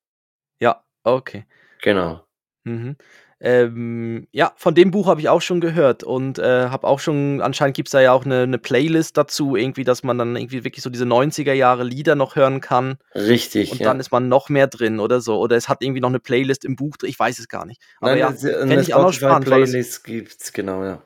[0.59, 1.47] Ja, okay.
[1.83, 2.27] Genau.
[2.65, 2.97] Mhm.
[3.45, 7.41] Ähm, ja, von dem Buch habe ich auch schon gehört und äh, habe auch schon,
[7.41, 10.63] anscheinend gibt es da ja auch eine, eine, Playlist dazu, irgendwie, dass man dann irgendwie
[10.63, 12.99] wirklich so diese 90er Jahre Lieder noch hören kann.
[13.17, 13.73] Richtig.
[13.73, 13.89] Und ja.
[13.89, 15.41] dann ist man noch mehr drin oder so.
[15.41, 17.83] Oder es hat irgendwie noch eine Playlist im Buch drin, ich weiß es gar nicht.
[18.01, 19.47] Aber Nein, ja, fände ich auch noch spannend.
[19.47, 21.03] Playlist gibt es, genau, ja.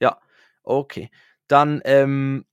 [0.00, 0.18] Ja,
[0.62, 1.10] okay.
[1.48, 2.44] Dann, ähm,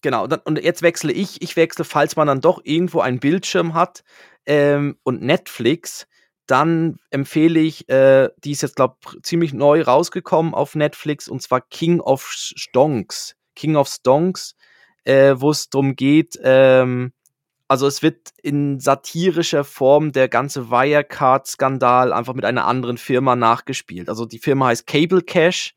[0.00, 1.42] genau, dann, und jetzt wechsle ich.
[1.42, 4.04] Ich wechsle, falls man dann doch irgendwo einen Bildschirm hat
[4.46, 6.06] ähm, und Netflix
[6.50, 11.42] dann empfehle ich, äh, die ist jetzt, glaube ich, ziemlich neu rausgekommen auf Netflix, und
[11.42, 13.36] zwar King of Stonks.
[13.54, 14.56] King of Stonks,
[15.04, 17.12] äh, wo es darum geht, ähm,
[17.68, 24.08] also es wird in satirischer Form der ganze Wirecard-Skandal einfach mit einer anderen Firma nachgespielt.
[24.08, 25.76] Also die Firma heißt Cable Cash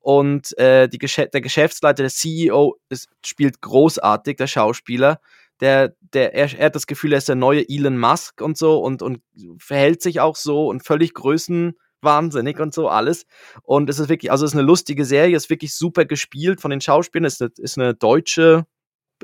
[0.00, 5.20] und äh, Gesch der Geschäftsleiter, der CEO, ist, spielt großartig, der Schauspieler
[5.60, 8.78] der, der, er, er hat das Gefühl, er ist der neue Elon Musk und so
[8.78, 9.20] und, und
[9.58, 13.26] verhält sich auch so und völlig größenwahnsinnig und so alles.
[13.62, 16.70] Und es ist wirklich, also es ist eine lustige Serie, ist wirklich super gespielt von
[16.70, 18.66] den Schauspielern, ist eine, ist eine deutsche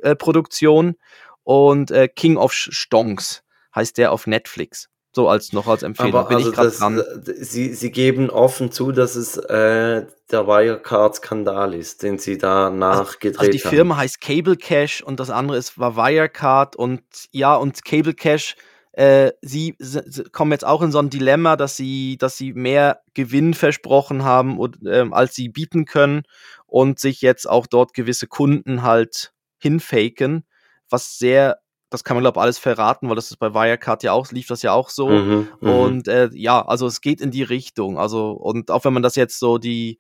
[0.03, 0.97] äh, Produktion
[1.43, 3.43] und äh, King of Stonks
[3.75, 4.89] heißt der auf Netflix.
[5.13, 6.15] So als noch als Empfehlung.
[6.15, 7.03] Aber Bin also ich das, dran.
[7.25, 12.77] Sie, Sie geben offen zu, dass es äh, der Wirecard-Skandal ist, den Sie da also,
[12.77, 13.47] nachgedreht haben.
[13.47, 17.03] Also die Firma heißt Cable Cash und das andere ist war Wirecard und
[17.33, 18.55] ja und Cable Cash.
[18.93, 23.01] Äh, sie, sie, kommen jetzt auch in so ein Dilemma, dass sie, dass sie mehr
[23.15, 26.23] Gewinn versprochen haben, und, äh, als sie bieten können
[26.67, 30.45] und sich jetzt auch dort gewisse Kunden halt hinfaken,
[30.89, 31.61] was sehr
[31.91, 34.47] das kann man, glaube ich, alles verraten, weil das ist bei Wirecard ja auch, lief
[34.47, 35.09] das ja auch so.
[35.09, 37.99] Mhm, mhm, und äh, ja, also es geht in die Richtung.
[37.99, 39.99] Also, und auch wenn man das jetzt so die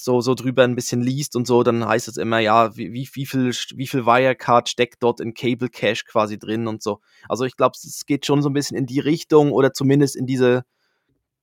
[0.00, 3.08] so, so drüber ein bisschen liest und so, dann heißt es immer, ja, wie, wie,
[3.12, 7.00] wie, viel, wie viel Wirecard steckt dort in Cable Cash quasi drin und so.
[7.28, 10.26] Also ich glaube, es geht schon so ein bisschen in die Richtung oder zumindest in
[10.26, 10.64] diese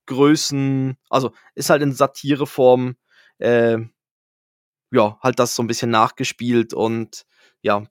[0.06, 2.96] Größen, also ist halt in Satireform,
[3.38, 3.78] äh,
[4.92, 7.26] ja, halt das so ein bisschen nachgespielt und
[7.62, 7.84] ja,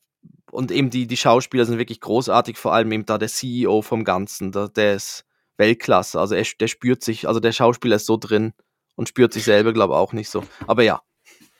[0.52, 4.04] und eben die, die Schauspieler sind wirklich großartig, vor allem eben da der CEO vom
[4.04, 5.26] Ganzen, der, der ist
[5.58, 6.20] Weltklasse.
[6.20, 8.54] Also er, der spürt sich, also der Schauspieler ist so drin
[8.96, 10.44] und spürt sich selber, glaube ich, auch nicht so.
[10.68, 11.02] Aber ja.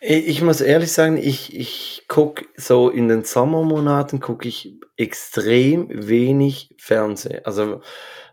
[0.02, 6.76] Ich muss ehrlich sagen, ich, ich gucke so in den Sommermonaten gucke ich extrem wenig
[6.78, 7.44] Fernsehen.
[7.44, 7.82] Also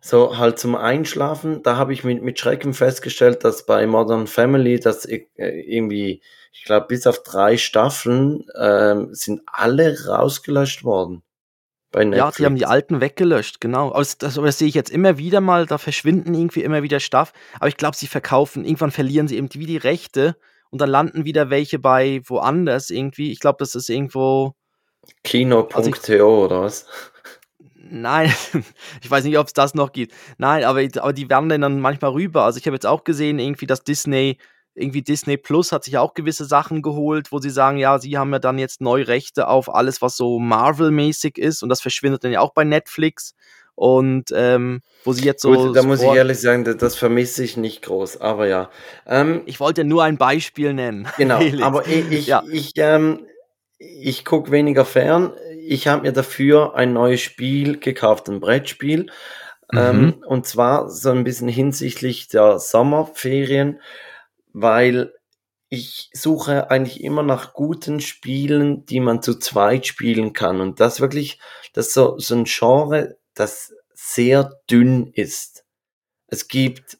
[0.00, 4.74] so halt zum Einschlafen, da habe ich mit, mit Schrecken festgestellt, dass bei Modern Family,
[4.74, 6.20] ich, äh, irgendwie,
[6.52, 11.22] ich glaube, bis auf drei Staffeln ähm, sind alle rausgelöscht worden.
[11.90, 12.04] Bei.
[12.04, 13.88] Ja, die haben die alten weggelöscht, genau.
[13.90, 17.00] Aber das, das, das sehe ich jetzt immer wieder mal, da verschwinden irgendwie immer wieder
[17.00, 17.32] Staff.
[17.56, 20.36] Aber ich glaube, sie verkaufen, irgendwann verlieren sie eben wie die Rechte
[20.70, 23.30] und dann landen wieder welche bei woanders irgendwie.
[23.30, 24.54] Ich glaube, das ist irgendwo.
[25.22, 26.86] Kino.to also oder was?
[27.74, 28.32] Nein,
[29.02, 30.14] ich weiß nicht, ob es das noch gibt.
[30.38, 32.44] Nein, aber, aber die werden dann manchmal rüber.
[32.44, 34.38] Also ich habe jetzt auch gesehen, irgendwie, dass Disney,
[34.74, 38.32] irgendwie Disney Plus hat sich auch gewisse Sachen geholt, wo sie sagen, ja, sie haben
[38.32, 42.32] ja dann jetzt neue Rechte auf alles, was so Marvel-mäßig ist und das verschwindet dann
[42.32, 43.34] ja auch bei Netflix.
[43.74, 45.52] Und ähm, wo sie jetzt so.
[45.52, 48.70] Gut, da muss ich ehrlich sagen, das, das vermisse ich nicht groß, aber ja.
[49.06, 51.08] Ähm, ich wollte nur ein Beispiel nennen.
[51.16, 52.42] Genau, aber ich, ich, ja.
[52.50, 53.26] ich, ähm,
[53.78, 55.32] ich gucke weniger fern.
[55.66, 59.06] Ich habe mir dafür ein neues Spiel gekauft, ein Brettspiel.
[59.72, 59.78] Mhm.
[59.78, 63.80] Ähm, und zwar so ein bisschen hinsichtlich der Sommerferien,
[64.52, 65.12] weil
[65.68, 70.60] ich suche eigentlich immer nach guten Spielen, die man zu zweit spielen kann.
[70.60, 71.38] Und das wirklich,
[71.72, 75.64] das ist so, so ein Genre, das sehr dünn ist.
[76.26, 76.98] Es gibt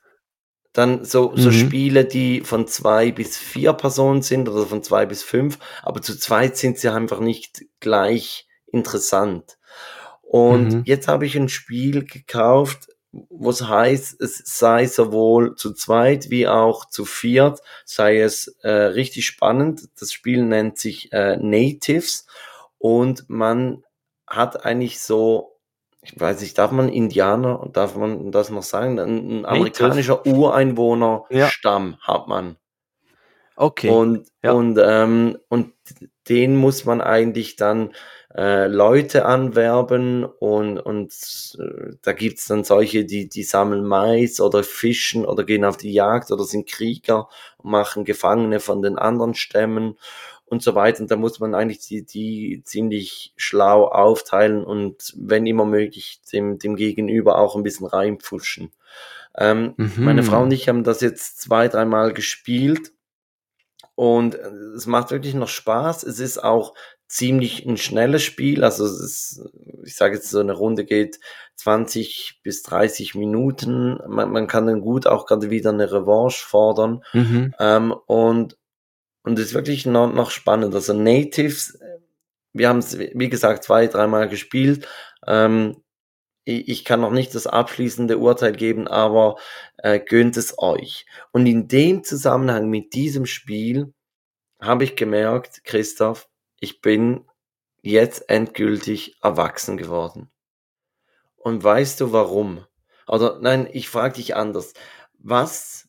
[0.73, 1.55] dann so, so mhm.
[1.55, 6.19] Spiele, die von zwei bis vier Personen sind oder von zwei bis fünf, aber zu
[6.19, 9.59] zweit sind sie einfach nicht gleich interessant.
[10.23, 10.83] Und mhm.
[10.87, 16.87] jetzt habe ich ein Spiel gekauft, was heißt, es sei sowohl zu zweit wie auch
[16.87, 19.89] zu viert, sei es äh, richtig spannend.
[20.01, 22.27] Das Spiel nennt sich äh, Natives
[22.79, 23.85] und man
[24.27, 25.53] hat eigentlich so
[26.05, 28.99] ich weiß nicht, darf man Indianer, darf man das noch sagen?
[28.99, 32.07] Ein, ein amerikanischer Ureinwohnerstamm ja.
[32.07, 32.57] hat man.
[33.55, 33.89] Okay.
[33.89, 34.53] Und, ja.
[34.53, 35.73] und, ähm, und
[36.29, 37.93] den muss man eigentlich dann
[38.35, 41.13] äh, Leute anwerben und, und
[41.59, 45.93] äh, da gibt's dann solche, die, die sammeln Mais oder fischen oder gehen auf die
[45.93, 47.29] Jagd oder sind Krieger
[47.59, 49.99] und machen Gefangene von den anderen Stämmen
[50.47, 51.01] und so weiter.
[51.01, 56.59] Und da muss man eigentlich die, die ziemlich schlau aufteilen und wenn immer möglich dem,
[56.59, 58.71] dem Gegenüber auch ein bisschen reinpfuschen.
[59.37, 59.93] Ähm, mhm.
[59.97, 62.93] Meine Frau und ich haben das jetzt zwei, dreimal gespielt
[63.95, 66.03] und es macht wirklich noch Spaß.
[66.03, 66.75] Es ist auch
[67.13, 68.65] ziemlich ein schnelles Spiel.
[68.65, 69.43] Also es ist,
[69.85, 71.21] ich sage jetzt, so eine Runde geht
[71.57, 73.99] 20 bis 30 Minuten.
[74.09, 77.05] Man, man kann dann gut auch gerade wieder eine Revanche fordern.
[77.13, 77.55] Mhm.
[77.61, 78.57] Ähm, und
[79.25, 80.75] und es ist wirklich noch, noch spannend.
[80.75, 81.79] Also Natives,
[82.53, 84.89] wir haben es, wie gesagt, zwei, dreimal gespielt.
[85.27, 85.77] Ähm,
[86.45, 89.37] ich, ich kann noch nicht das abschließende Urteil geben, aber
[89.77, 91.07] äh, gönnt es euch.
[91.31, 93.93] Und in dem Zusammenhang mit diesem Spiel
[94.61, 96.29] habe ich gemerkt, Christoph,
[96.63, 97.29] ich bin
[97.83, 100.31] jetzt endgültig erwachsen geworden.
[101.35, 102.65] Und weißt du warum?
[103.09, 104.73] Oder nein, ich frage dich anders.
[105.19, 105.89] Was?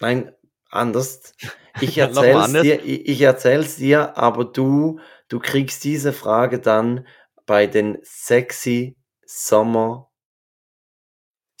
[0.00, 0.32] Nein,
[0.70, 1.34] anders.
[1.82, 7.06] Ich erzähl's dir, ich, ich erzähl's dir, aber du, du kriegst diese Frage dann
[7.44, 10.10] bei den sexy Sommer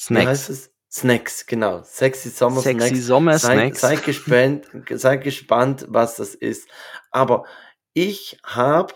[0.00, 0.24] Snacks.
[0.24, 0.72] Wie heißt es?
[0.90, 1.82] Snacks, genau.
[1.82, 3.06] Sexy Sommer Sexy Snacks.
[3.06, 3.80] Sommer Snacks.
[3.82, 6.66] Sei, sei, gespannt, sei gespannt, was das ist.
[7.10, 7.44] Aber
[7.94, 8.94] ich habe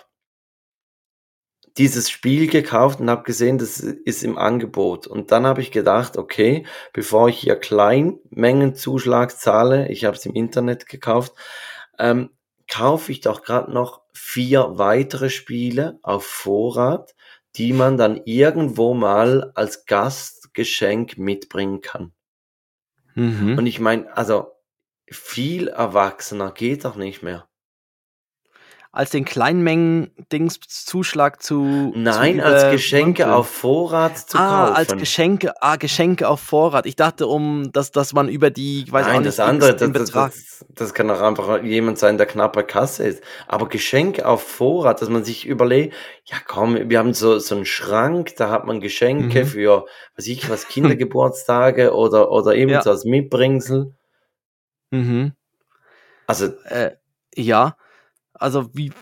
[1.77, 5.07] dieses Spiel gekauft und habe gesehen, das ist im Angebot.
[5.07, 10.35] Und dann habe ich gedacht, okay, bevor ich hier Kleinmengenzuschlag zahle, ich habe es im
[10.35, 11.35] Internet gekauft,
[11.99, 12.31] ähm,
[12.69, 17.15] kaufe ich doch gerade noch vier weitere Spiele auf Vorrat,
[17.57, 22.13] die man dann irgendwo mal als Gastgeschenk mitbringen kann.
[23.15, 23.59] Mhm.
[23.59, 24.53] Und ich meine, also
[25.11, 27.49] viel erwachsener geht doch nicht mehr
[28.97, 31.93] als den Kleinmengen-Dings-Zuschlag zu.
[31.95, 33.37] Nein, zu als Geschenke Monte.
[33.37, 34.75] auf Vorrat zu ah, kaufen.
[34.75, 36.87] als Geschenke, ah, Geschenke auf Vorrat.
[36.87, 39.93] Ich dachte, um, dass, dass man über die, weiß Nein, auch nicht, das andere, das,
[39.93, 43.23] das, das, das, kann auch einfach jemand sein, der knapper Kasse ist.
[43.47, 45.95] Aber Geschenke auf Vorrat, dass man sich überlegt,
[46.25, 49.47] ja komm, wir haben so, so einen Schrank, da hat man Geschenke mhm.
[49.47, 49.85] für,
[50.17, 52.81] weiß ich was, Kindergeburtstage oder, oder eben ja.
[52.81, 53.93] so als Mitbringsel.
[54.91, 55.33] Mhm.
[56.27, 56.93] Also, äh,
[57.35, 57.77] ja,
[58.39, 58.93] also wie,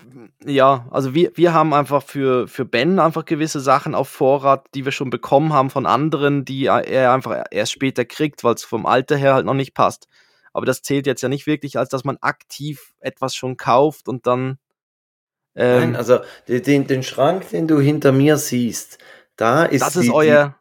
[0.45, 4.85] ja, also wir, wir haben einfach für, für Ben einfach gewisse Sachen auf Vorrat, die
[4.85, 8.87] wir schon bekommen haben von anderen, die er einfach erst später kriegt, weil es vom
[8.87, 10.09] Alter her halt noch nicht passt.
[10.53, 14.27] Aber das zählt jetzt ja nicht wirklich, als dass man aktiv etwas schon kauft und
[14.27, 14.59] dann.
[15.57, 18.99] Ähm, Nein, also den, den Schrank, den du hinter mir siehst,
[19.37, 19.83] da ist.
[19.83, 20.57] Das ist euer.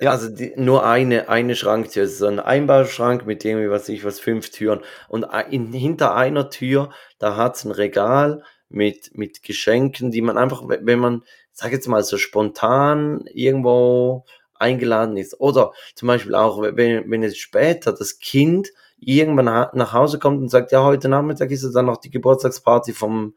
[0.00, 0.10] Ja.
[0.10, 2.04] also die, nur eine, eine Schranktür.
[2.04, 4.80] Es ist so ein Einbauschrank mit irgendwie, was ich was, fünf Türen.
[5.08, 10.62] Und in, hinter einer Tür, da hat's ein Regal mit, mit Geschenken, die man einfach,
[10.66, 15.40] wenn man, sag jetzt mal, so spontan irgendwo eingeladen ist.
[15.40, 18.68] Oder zum Beispiel auch, wenn, wenn es später das Kind
[18.98, 22.92] irgendwann nach Hause kommt und sagt, ja, heute Nachmittag ist es dann noch die Geburtstagsparty
[22.92, 23.34] vom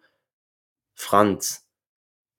[0.94, 1.63] Franz.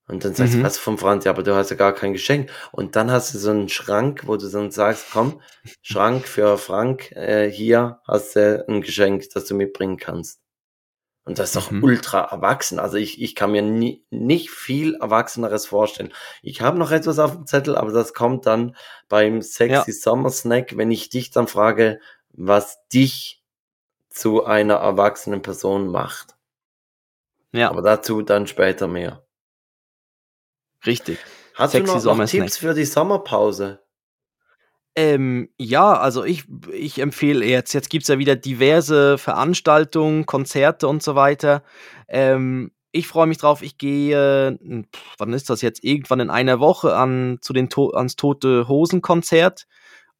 [0.07, 0.59] Und dann sagst mhm.
[0.59, 1.25] du, was vom Franz?
[1.25, 2.51] Ja, aber du hast ja gar kein Geschenk.
[2.73, 5.41] Und dann hast du so einen Schrank, wo du dann sagst, komm,
[5.81, 10.41] Schrank für Frank, äh, hier hast du ein Geschenk, das du mitbringen kannst.
[11.25, 11.83] Und das ist doch mhm.
[11.83, 12.79] ultra erwachsen.
[12.79, 16.13] Also ich, ich kann mir nie, nicht viel Erwachseneres vorstellen.
[16.43, 18.77] Ich habe noch etwas auf dem Zettel, aber das kommt dann
[19.09, 19.97] beim Sexy ja.
[19.97, 21.99] Summer Snack, wenn ich dich dann frage,
[22.29, 23.43] was dich
[24.11, 26.37] zu einer erwachsenen Person macht.
[27.53, 27.71] Ja.
[27.71, 29.24] Aber dazu dann später mehr.
[30.87, 31.19] Richtig.
[31.55, 33.81] Hast Sexy du noch, noch Tipps für die Sommerpause?
[34.97, 40.87] Ähm, ja, also ich, ich empfehle jetzt, jetzt gibt es ja wieder diverse Veranstaltungen, Konzerte
[40.87, 41.65] und so weiter.
[42.07, 44.57] Ähm, ich freue mich drauf, ich gehe,
[45.19, 45.83] wann ist das jetzt?
[45.83, 49.67] Irgendwann in einer Woche an, zu den to ans Tote Hosen Konzert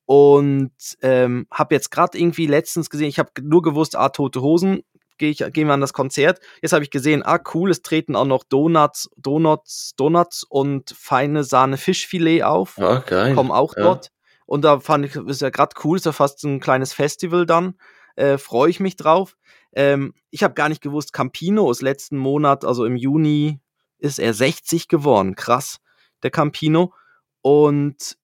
[0.07, 4.83] und ähm, habe jetzt gerade irgendwie letztens gesehen, ich habe nur gewusst, ah, Tote Hosen,
[5.19, 6.41] gehe ich, gehen wir an das Konzert.
[6.63, 11.45] Jetzt habe ich gesehen, ah cool, es treten auch noch Donuts, Donuts, Donuts und feine
[11.45, 12.79] Sahne Fischfilet auf.
[12.79, 13.35] Ah, geil.
[13.35, 13.83] Kommen auch ja.
[13.83, 14.11] dort.
[14.47, 17.75] Und da fand ich, ist ja gerade cool, ist ja fast ein kleines Festival dann.
[18.17, 19.37] Äh, Freue ich mich drauf.
[19.73, 23.61] Ähm, ich habe gar nicht gewusst, Campino ist letzten Monat, also im Juni,
[23.99, 25.35] ist er 60 geworden.
[25.35, 25.81] Krass,
[26.23, 26.93] der Campino.
[27.41, 28.17] Und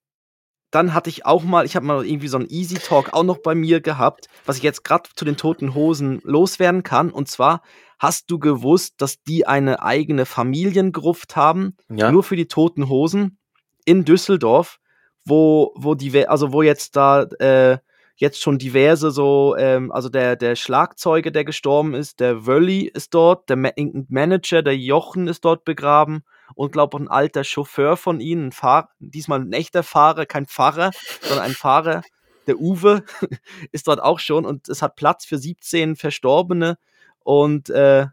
[0.71, 3.39] dann hatte ich auch mal, ich habe mal irgendwie so einen Easy Talk auch noch
[3.39, 7.11] bei mir gehabt, was ich jetzt gerade zu den toten Hosen loswerden kann.
[7.11, 7.61] Und zwar,
[7.99, 12.11] hast du gewusst, dass die eine eigene Familiengruft haben, ja.
[12.11, 13.37] nur für die toten Hosen
[13.85, 14.79] in Düsseldorf,
[15.25, 17.77] wo, wo die, also wo jetzt da äh,
[18.15, 23.13] jetzt schon diverse so, ähm, also der, der Schlagzeuger, der gestorben ist, der Wölli ist
[23.13, 23.71] dort, der Ma
[24.07, 26.23] Manager, der Jochen ist dort begraben
[26.55, 30.45] und glaube auch ein alter Chauffeur von ihnen, ein Fahr diesmal ein echter Fahrer, kein
[30.45, 30.91] Pfarrer,
[31.21, 32.01] sondern ein Fahrer,
[32.47, 33.03] der Uwe
[33.71, 36.77] ist dort auch schon und es hat Platz für 17 Verstorbene
[37.19, 38.07] und äh,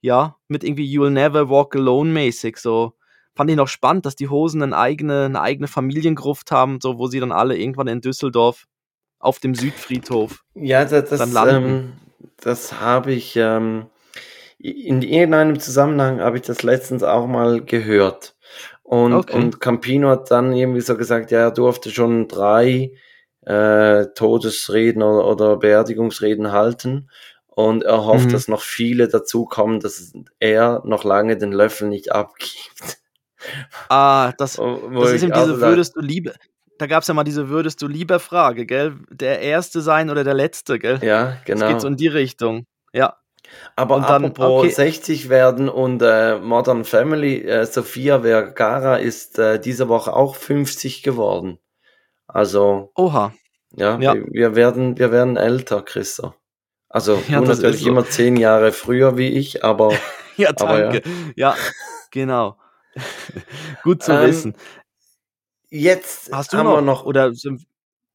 [0.00, 2.94] ja, mit irgendwie You'll Never Walk Alone mäßig, so
[3.34, 7.06] fand ich noch spannend, dass die Hosen eine eigene, eine eigene Familiengruft haben, so wo
[7.06, 8.66] sie dann alle irgendwann in Düsseldorf
[9.18, 11.34] auf dem Südfriedhof ja, das, das.
[11.46, 11.92] Ähm,
[12.36, 13.86] das habe ich ähm,
[14.62, 18.36] in irgendeinem Zusammenhang habe ich das letztens auch mal gehört.
[18.82, 19.36] Und, okay.
[19.36, 22.92] und Campino hat dann irgendwie so gesagt, ja, er durfte schon drei
[23.42, 27.10] äh, Todesreden oder, oder Beerdigungsreden halten.
[27.46, 28.32] Und er hofft, mhm.
[28.32, 32.98] dass noch viele dazukommen, dass er noch lange den Löffel nicht abgibt.
[33.88, 36.32] Ah, das, das ist eben diese würdest du lieber.
[36.78, 38.96] Da gab es ja mal diese würdest du lieber Frage, gell?
[39.10, 41.00] Der Erste sein oder der Letzte, gell?
[41.02, 41.60] Ja, genau.
[41.60, 42.66] Das geht so in die Richtung.
[42.92, 43.16] Ja.
[43.76, 44.70] Aber und dann, apropos okay.
[44.70, 51.02] 60 werden und äh, Modern Family, äh, Sofia Vergara ist äh, diese Woche auch 50
[51.02, 51.58] geworden.
[52.26, 52.90] Also.
[52.96, 53.32] Oha.
[53.74, 54.14] Ja, ja.
[54.14, 56.34] Wir, wir, werden, wir werden älter, Christa.
[56.88, 57.88] Also ja, du natürlich so.
[57.88, 59.92] immer zehn Jahre früher wie ich, aber.
[60.36, 60.72] ja, danke.
[60.74, 61.00] Aber ja.
[61.36, 61.56] ja.
[62.10, 62.58] genau.
[63.82, 64.56] Gut zu ähm, wissen.
[65.70, 67.32] Jetzt Hast du haben noch, wir noch oder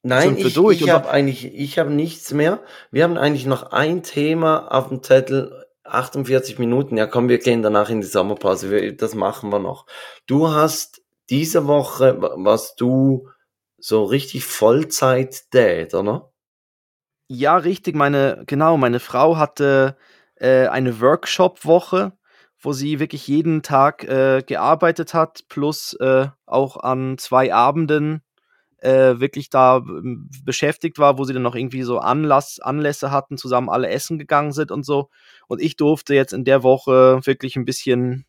[0.07, 2.61] Nein, ich, ich habe eigentlich, ich habe nichts mehr.
[2.91, 5.65] Wir haben eigentlich noch ein Thema auf dem Zettel.
[5.83, 6.97] 48 Minuten.
[6.97, 8.69] Ja, komm, wir gehen danach in die Sommerpause.
[8.71, 9.85] Wir, das machen wir noch.
[10.25, 13.29] Du hast diese Woche, was du
[13.77, 16.31] so richtig Vollzeit-Dad, oder?
[17.29, 17.95] Ja, richtig.
[17.95, 19.97] Meine, genau, meine Frau hatte
[20.35, 22.13] äh, eine Workshop-Woche,
[22.59, 28.21] wo sie wirklich jeden Tag äh, gearbeitet hat, plus äh, auch an zwei Abenden
[28.79, 33.37] äh, wirklich da ähm, beschäftigt war, wo sie dann noch irgendwie so Anlass, Anlässe hatten,
[33.37, 35.09] zusammen alle essen gegangen sind und so.
[35.47, 38.25] Und ich durfte jetzt in der Woche wirklich ein bisschen,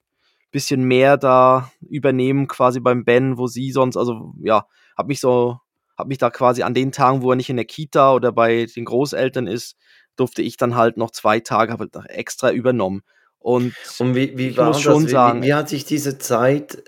[0.51, 5.59] bisschen mehr da übernehmen, quasi beim Ben, wo sie sonst, also ja, hab mich so,
[5.97, 8.67] hab mich da quasi an den Tagen, wo er nicht in der Kita oder bei
[8.75, 9.77] den Großeltern ist,
[10.17, 13.03] durfte ich dann halt noch zwei Tage halt extra übernommen.
[13.39, 14.81] Und, und wie, wie war das?
[14.81, 16.83] Schon wie, sagen, wie, wie hat sich diese Zeit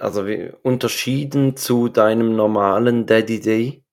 [0.00, 3.84] also wie, unterschieden zu deinem normalen Daddy Day?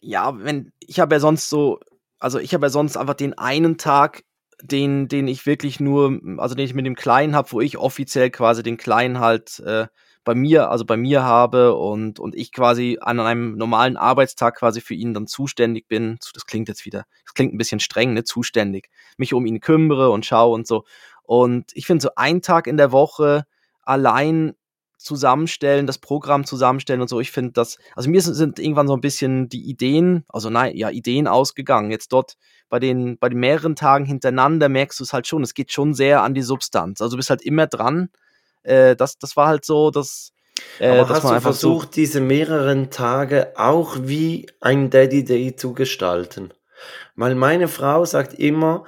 [0.00, 1.80] Ja, wenn ich habe ja sonst so,
[2.18, 4.22] also ich habe ja sonst einfach den einen Tag,
[4.62, 8.30] den, den ich wirklich nur, also den ich mit dem Kleinen habe, wo ich offiziell
[8.30, 9.86] quasi den Kleinen halt äh,
[10.24, 14.80] bei mir, also bei mir habe und, und ich quasi an einem normalen Arbeitstag quasi
[14.80, 16.18] für ihn dann zuständig bin.
[16.32, 18.24] Das klingt jetzt wieder, das klingt ein bisschen streng, ne?
[18.24, 18.88] Zuständig.
[19.18, 20.84] Mich um ihn kümmere und schaue und so.
[21.24, 23.44] Und ich finde so ein Tag in der Woche
[23.82, 24.54] allein
[24.98, 27.20] zusammenstellen, das Programm zusammenstellen und so.
[27.20, 30.90] Ich finde das, also mir sind, irgendwann so ein bisschen die Ideen, also nein, ja,
[30.90, 31.90] Ideen ausgegangen.
[31.90, 32.36] Jetzt dort
[32.70, 35.94] bei den, bei den mehreren Tagen hintereinander merkst du es halt schon, es geht schon
[35.94, 37.02] sehr an die Substanz.
[37.02, 38.08] Also du bist halt immer dran.
[38.62, 40.32] Äh, das, das war halt so, dass.
[40.78, 45.74] Äh, Aber hast du versucht, so diese mehreren Tage auch wie ein Daddy Day zu
[45.74, 46.52] gestalten?
[47.16, 48.84] Weil meine Frau sagt immer,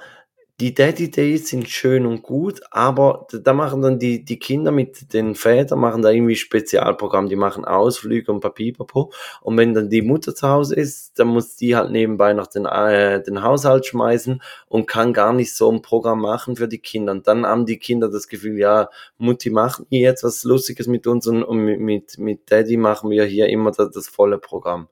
[0.59, 5.13] die Daddy Days sind schön und gut, aber da machen dann die, die Kinder mit
[5.13, 9.11] den Vätern machen da irgendwie Spezialprogramm, die machen Ausflüge und Papipapo.
[9.41, 12.65] Und wenn dann die Mutter zu Hause ist, dann muss die halt nebenbei noch den,
[12.65, 17.11] äh, den Haushalt schmeißen und kann gar nicht so ein Programm machen für die Kinder.
[17.11, 18.89] Und dann haben die Kinder das Gefühl, ja,
[19.19, 23.25] Mutti macht jetzt was Lustiges mit uns und, und mit, mit, mit Daddy machen wir
[23.25, 24.87] hier immer das, das volle Programm.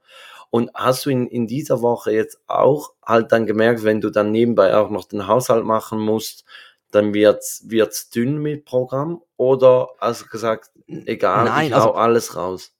[0.55, 4.31] Und hast du in, in dieser Woche jetzt auch halt dann gemerkt, wenn du dann
[4.31, 6.45] nebenbei auch noch den Haushalt machen musst,
[6.91, 9.21] dann wird's, wird's dünn mit Programm?
[9.35, 12.71] Oder hast du gesagt, egal, Nein, ich hau also, alles raus?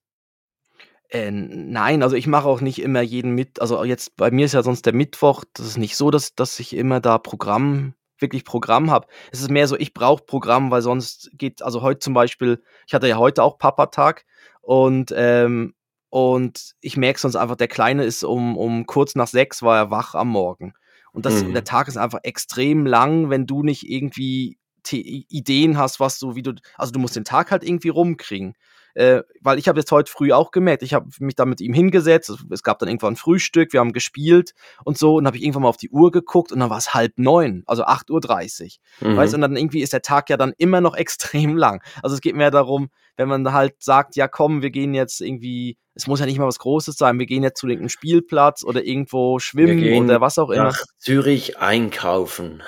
[1.09, 4.53] Äh, nein, also ich mache auch nicht immer jeden mit, also jetzt bei mir ist
[4.53, 8.45] ja sonst der Mittwoch, das ist nicht so, dass, dass ich immer da Programm, wirklich
[8.45, 9.07] Programm habe.
[9.33, 12.93] Es ist mehr so, ich brauche Programm, weil sonst geht, also heute zum Beispiel, ich
[12.93, 14.23] hatte ja heute auch Papa-Tag
[14.61, 15.73] und ähm,
[16.09, 19.91] und ich merke sonst einfach, der Kleine ist um, um kurz nach sechs war er
[19.91, 20.73] wach am Morgen.
[21.11, 21.53] Und das, mhm.
[21.53, 24.57] der Tag ist einfach extrem lang, wenn du nicht irgendwie
[24.91, 28.53] Ideen hast, was du, wie du, also du musst den Tag halt irgendwie rumkriegen.
[28.95, 31.73] Äh, weil ich habe jetzt heute früh auch gemerkt, ich habe mich da mit ihm
[31.73, 34.53] hingesetzt, es gab dann irgendwann ein Frühstück, wir haben gespielt
[34.85, 36.93] und so, und habe ich irgendwann mal auf die Uhr geguckt und dann war es
[36.93, 39.09] halb neun, also 8.30 Uhr.
[39.09, 39.17] Mhm.
[39.17, 41.83] Weißt und dann irgendwie ist der Tag ja dann immer noch extrem lang.
[42.03, 45.77] Also es geht mehr darum, wenn man halt sagt, ja komm, wir gehen jetzt irgendwie,
[45.95, 48.83] es muss ja nicht mal was Großes sein, wir gehen jetzt zu irgendeinem Spielplatz oder
[48.83, 50.65] irgendwo schwimmen oder was auch immer.
[50.65, 52.61] Nach Zürich einkaufen.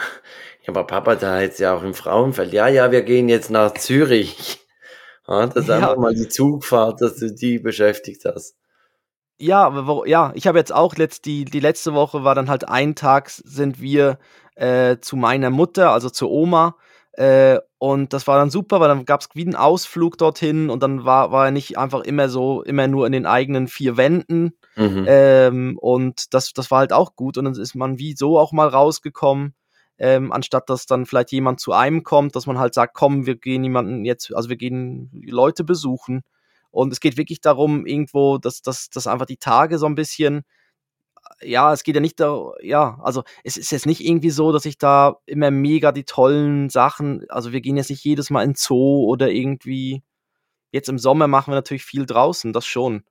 [0.64, 2.54] Ja, aber Papa da jetzt ja auch im Frauenfeld.
[2.54, 4.66] Ja, ja, wir gehen jetzt nach Zürich.
[5.28, 5.76] Ja, das ist ja.
[5.76, 8.56] einfach mal die Zugfahrt, dass du die beschäftigt hast.
[9.40, 12.50] Ja, aber wo, ja, ich habe jetzt auch letzt, die, die letzte Woche war dann
[12.50, 14.18] halt ein Tag, sind wir
[14.56, 16.76] äh, zu meiner Mutter, also zur Oma.
[17.18, 20.82] Äh, und das war dann super, weil dann gab es wie einen Ausflug dorthin und
[20.82, 24.54] dann war, war er nicht einfach immer so, immer nur in den eigenen vier Wänden.
[24.76, 25.06] Mhm.
[25.08, 27.38] Ähm, und das, das war halt auch gut.
[27.38, 29.54] Und dann ist man wie so auch mal rausgekommen
[30.00, 33.36] ähm, anstatt dass dann vielleicht jemand zu einem kommt, dass man halt sagt, komm, wir
[33.36, 36.22] gehen jemanden jetzt, also wir gehen Leute besuchen.
[36.70, 40.44] Und es geht wirklich darum, irgendwo, dass, dass, dass einfach die Tage so ein bisschen,
[41.42, 44.66] ja, es geht ja nicht da, ja, also es ist jetzt nicht irgendwie so, dass
[44.66, 48.56] ich da immer mega die tollen Sachen, also wir gehen jetzt nicht jedes Mal in
[48.56, 50.04] Zoo oder irgendwie,
[50.72, 53.04] jetzt im Sommer machen wir natürlich viel draußen, das schon.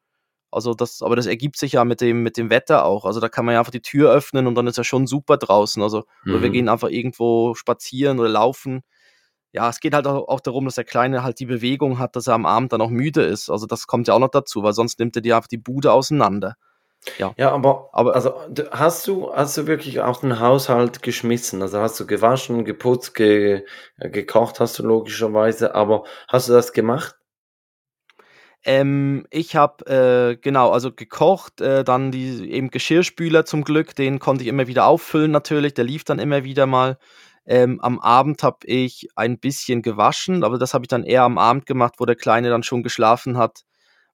[0.51, 3.05] Also das, aber das ergibt sich ja mit dem, mit dem Wetter auch.
[3.05, 5.37] Also da kann man ja einfach die Tür öffnen und dann ist ja schon super
[5.37, 5.83] draußen.
[5.83, 6.41] Also mhm.
[6.41, 8.83] wir gehen einfach irgendwo spazieren oder laufen.
[9.53, 12.27] Ja, es geht halt auch, auch, darum, dass der Kleine halt die Bewegung hat, dass
[12.27, 13.51] er am Abend dann auch müde ist.
[13.51, 15.93] Also das kommt ja auch noch dazu, weil sonst nimmt er dir einfach die Bude
[15.93, 16.57] auseinander.
[17.19, 18.35] Ja, ja aber, aber also
[18.71, 21.63] hast du, hast du wirklich auch den Haushalt geschmissen?
[21.63, 23.65] Also hast du gewaschen, geputzt, ge,
[23.99, 27.17] gekocht hast du logischerweise, aber hast du das gemacht?
[28.65, 34.19] Ähm, ich habe äh, genau, also gekocht, äh, dann die eben Geschirrspüler zum Glück, den
[34.19, 36.99] konnte ich immer wieder auffüllen natürlich, der lief dann immer wieder mal.
[37.47, 41.39] Ähm, am Abend habe ich ein bisschen gewaschen, aber das habe ich dann eher am
[41.39, 43.63] Abend gemacht, wo der Kleine dann schon geschlafen hat.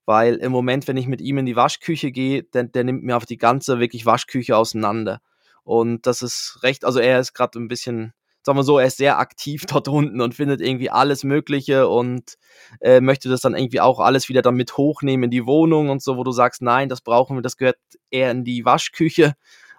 [0.05, 3.17] Weil im Moment, wenn ich mit ihm in die Waschküche gehe, der, der nimmt mir
[3.17, 5.21] auf die ganze wirklich Waschküche auseinander.
[5.63, 8.13] Und das ist recht, also er ist gerade ein bisschen
[8.45, 12.35] sagen wir so, er ist sehr aktiv dort unten und findet irgendwie alles Mögliche und
[12.81, 16.01] äh, möchte das dann irgendwie auch alles wieder dann mit hochnehmen in die Wohnung und
[16.01, 17.77] so, wo du sagst, nein, das brauchen wir, das gehört
[18.11, 19.33] eher in die Waschküche.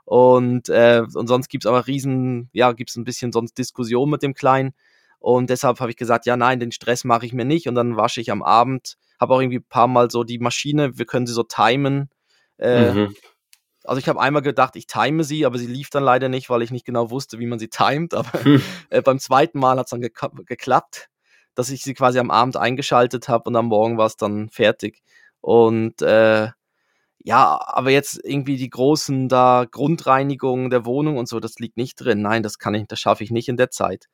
[0.05, 4.35] Und, äh, und sonst gibt's aber riesen, ja, gibt's ein bisschen sonst Diskussion mit dem
[4.35, 4.75] Kleinen.
[5.18, 7.68] Und deshalb habe ich gesagt, ja, nein, den Stress mache ich mir nicht.
[7.68, 10.99] Und dann wasche ich am Abend, habe auch irgendwie ein paar Mal so die Maschine,
[10.99, 12.11] wir können sie so timen.
[12.59, 13.17] Äh, mhm.
[13.85, 16.62] Also ich habe einmal gedacht, ich time sie, aber sie lief dann leider nicht, weil
[16.62, 18.15] ich nicht genau wusste, wie man sie timet.
[18.15, 18.62] Aber hm.
[18.89, 20.11] äh, beim zweiten Mal hat es dann ge
[20.47, 21.11] geklappt,
[21.55, 25.03] dass ich sie quasi am Abend eingeschaltet habe und am Morgen war es dann fertig.
[25.41, 26.49] Und äh,
[27.23, 31.97] ja, aber jetzt irgendwie die großen da Grundreinigungen der Wohnung und so, das liegt nicht
[31.97, 32.23] drin.
[32.23, 34.07] Nein, das kann ich, das schaffe ich nicht in der Zeit.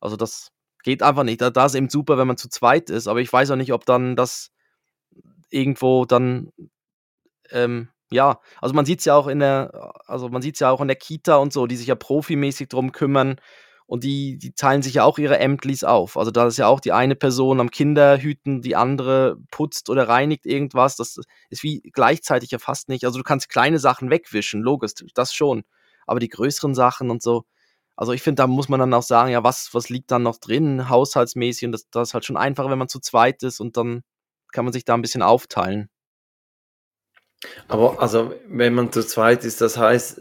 [0.00, 0.50] Also das
[0.86, 1.40] geht einfach nicht.
[1.40, 3.72] Da, da ist eben super, wenn man zu zweit ist, aber ich weiß auch nicht,
[3.72, 4.52] ob dann das
[5.50, 6.52] irgendwo dann
[7.50, 10.80] ähm, ja, also man sieht es ja auch in der, also man sieht ja auch
[10.80, 13.40] in der Kita und so, die sich ja profimäßig drum kümmern
[13.86, 16.16] und die, die teilen sich ja auch ihre Ämtlis auf.
[16.16, 20.46] Also da ist ja auch die eine Person am Kinderhüten, die andere putzt oder reinigt
[20.46, 20.94] irgendwas.
[20.94, 21.18] Das
[21.50, 23.04] ist wie gleichzeitig ja fast nicht.
[23.04, 25.64] Also du kannst kleine Sachen wegwischen, logisch, das schon.
[26.06, 27.44] Aber die größeren Sachen und so,
[27.96, 30.36] also ich finde, da muss man dann auch sagen, ja, was, was liegt dann noch
[30.36, 33.76] drin, haushaltsmäßig und das, das ist halt schon einfacher, wenn man zu zweit ist und
[33.76, 34.02] dann
[34.52, 35.88] kann man sich da ein bisschen aufteilen.
[37.68, 40.20] Aber also, wenn man zu zweit ist, das heißt,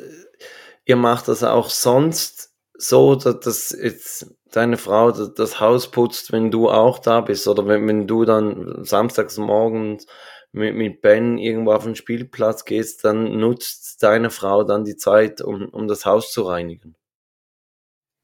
[0.86, 6.69] ihr macht das auch sonst so, dass jetzt deine Frau das Haus putzt, wenn du
[6.69, 10.07] auch da bist oder wenn, wenn du dann samstags morgens
[10.51, 15.41] mit, mit Ben irgendwo auf den Spielplatz gehst, dann nutzt deine Frau dann die Zeit,
[15.41, 16.95] um, um das Haus zu reinigen.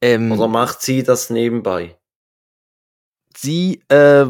[0.01, 1.97] Ähm, oder macht sie das nebenbei?
[3.37, 4.25] Sie, äh,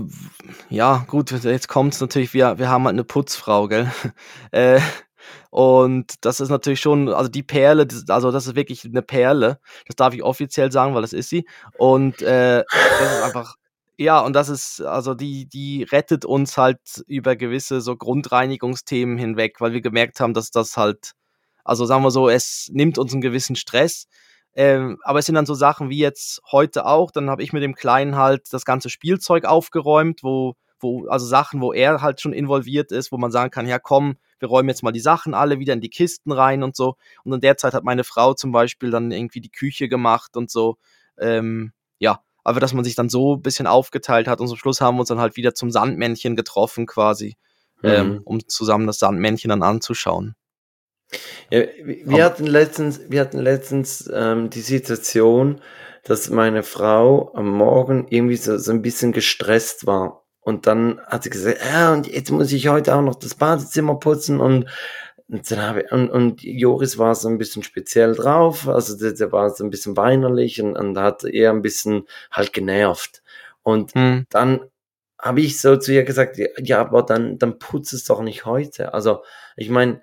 [0.69, 3.91] ja, gut, jetzt kommt's natürlich, wir, wir haben halt eine Putzfrau, gell?
[4.51, 4.79] äh,
[5.49, 9.59] und das ist natürlich schon, also die Perle, also das ist wirklich eine Perle.
[9.87, 11.45] Das darf ich offiziell sagen, weil das ist sie.
[11.77, 13.55] Und äh, das ist einfach,
[13.97, 19.59] ja, und das ist, also die, die rettet uns halt über gewisse so Grundreinigungsthemen hinweg,
[19.59, 21.13] weil wir gemerkt haben, dass das halt,
[21.63, 24.07] also sagen wir so, es nimmt uns einen gewissen Stress.
[24.53, 27.63] Ähm, aber es sind dann so Sachen wie jetzt heute auch, dann habe ich mit
[27.63, 32.33] dem Kleinen halt das ganze Spielzeug aufgeräumt, wo, wo, also Sachen, wo er halt schon
[32.33, 35.59] involviert ist, wo man sagen kann, ja komm, wir räumen jetzt mal die Sachen alle
[35.59, 36.95] wieder in die Kisten rein und so.
[37.23, 40.51] Und in der Zeit hat meine Frau zum Beispiel dann irgendwie die Küche gemacht und
[40.51, 40.77] so.
[41.17, 44.81] Ähm, ja, aber dass man sich dann so ein bisschen aufgeteilt hat und zum Schluss
[44.81, 47.37] haben wir uns dann halt wieder zum Sandmännchen getroffen quasi,
[47.83, 48.13] ähm, mhm.
[48.15, 50.35] ähm, um zusammen das Sandmännchen dann anzuschauen.
[51.49, 55.61] Ja, wir, hatten letztens, wir hatten letztens ähm, die Situation,
[56.03, 60.23] dass meine Frau am Morgen irgendwie so, so ein bisschen gestresst war.
[60.39, 63.95] Und dann hat sie gesagt, ja, und jetzt muss ich heute auch noch das Badezimmer
[63.95, 64.67] putzen und
[65.31, 69.13] und, dann habe ich, und, und Joris war so ein bisschen speziell drauf, also der,
[69.13, 73.23] der war so ein bisschen weinerlich und, und hat eher ein bisschen halt genervt.
[73.63, 74.25] Und mhm.
[74.29, 74.59] dann
[75.17, 78.93] habe ich so zu ihr gesagt, ja, aber dann, dann putz es doch nicht heute.
[78.93, 79.23] Also
[79.55, 80.01] ich meine,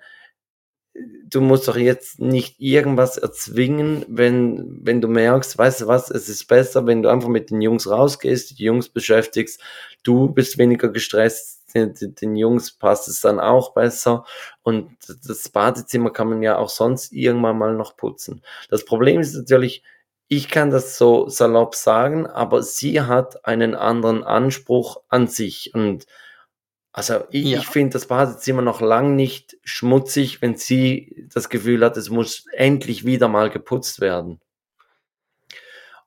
[0.93, 6.29] du musst doch jetzt nicht irgendwas erzwingen, wenn, wenn du merkst, weißt du was, es
[6.29, 9.61] ist besser, wenn du einfach mit den Jungs rausgehst, die Jungs beschäftigst,
[10.03, 14.25] du bist weniger gestresst, den, den Jungs passt es dann auch besser
[14.63, 18.41] und das Badezimmer kann man ja auch sonst irgendwann mal noch putzen.
[18.69, 19.83] Das Problem ist natürlich,
[20.27, 26.05] ich kann das so salopp sagen, aber sie hat einen anderen Anspruch an sich und
[26.91, 27.59] also ich, ja.
[27.59, 32.45] ich finde das Badezimmer noch lang nicht schmutzig, wenn sie das Gefühl hat, es muss
[32.51, 34.39] endlich wieder mal geputzt werden.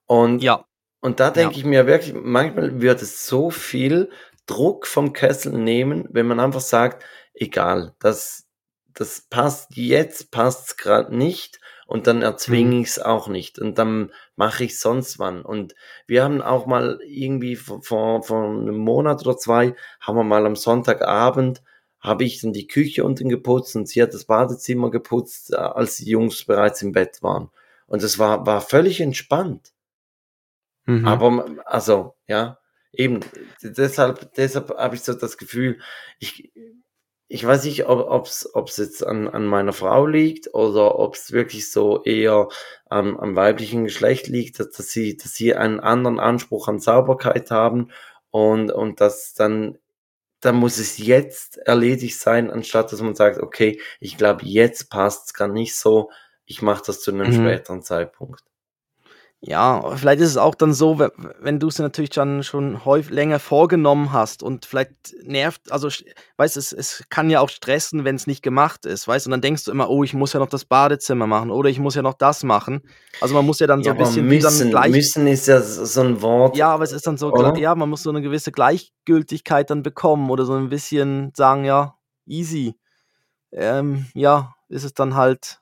[0.07, 0.65] Und, ja.
[1.01, 1.59] und da denke ja.
[1.61, 4.11] ich mir wirklich, manchmal wird es so viel
[4.47, 8.49] Druck vom Kessel nehmen, wenn man einfach sagt, egal, das,
[8.93, 12.83] das passt jetzt, passt es gerade nicht und dann erzwinge mhm.
[12.83, 14.13] ich es auch nicht und dann
[14.43, 15.43] mache ich sonst wann.
[15.43, 15.77] Und
[16.09, 20.57] wir haben auch mal irgendwie vor, vor, einem Monat oder zwei, haben wir mal am
[20.57, 21.63] Sonntagabend,
[22.01, 25.99] habe ich dann die Küche unten geputzt und sie hat das Badezimmer geputzt, äh, als
[25.99, 27.51] die Jungs bereits im Bett waren.
[27.87, 29.73] Und es war, war völlig entspannt.
[30.87, 31.07] Mhm.
[31.07, 32.59] Aber, also, ja,
[32.93, 33.21] eben,
[33.63, 35.79] deshalb, deshalb habe ich so das Gefühl,
[36.19, 36.53] ich,
[37.33, 41.73] ich weiß nicht, ob es jetzt an, an meiner Frau liegt oder ob es wirklich
[41.73, 42.49] so eher
[42.91, 47.51] ähm, am weiblichen Geschlecht liegt, dass, dass, sie, dass sie einen anderen Anspruch an Sauberkeit
[47.51, 47.89] haben
[48.31, 49.79] und, und dass dann,
[50.41, 55.29] dann muss es jetzt erledigt sein, anstatt dass man sagt, okay, ich glaube, jetzt passt
[55.29, 56.11] es gar nicht so,
[56.45, 57.47] ich mache das zu einem mhm.
[57.47, 58.45] späteren Zeitpunkt.
[59.45, 63.41] Ja, vielleicht ist es auch dann so, wenn du es natürlich dann schon häufig länger
[63.41, 64.93] vorgenommen hast und vielleicht
[65.25, 65.89] nervt, also
[66.37, 69.29] weißt du, es, es kann ja auch stressen, wenn es nicht gemacht ist, weißt du,
[69.29, 71.81] und dann denkst du immer, oh, ich muss ja noch das Badezimmer machen oder ich
[71.81, 72.83] muss ja noch das machen.
[73.21, 74.93] Also man muss ja dann so ja, ein bisschen müssen, gleich.
[74.93, 76.57] Müssen ist ja so ein Wort.
[76.57, 77.59] Ja, aber es ist dann so, oder?
[77.59, 81.97] ja, man muss so eine gewisse Gleichgültigkeit dann bekommen oder so ein bisschen sagen, ja,
[82.27, 82.79] easy.
[83.51, 85.62] Ähm, ja, ist es dann halt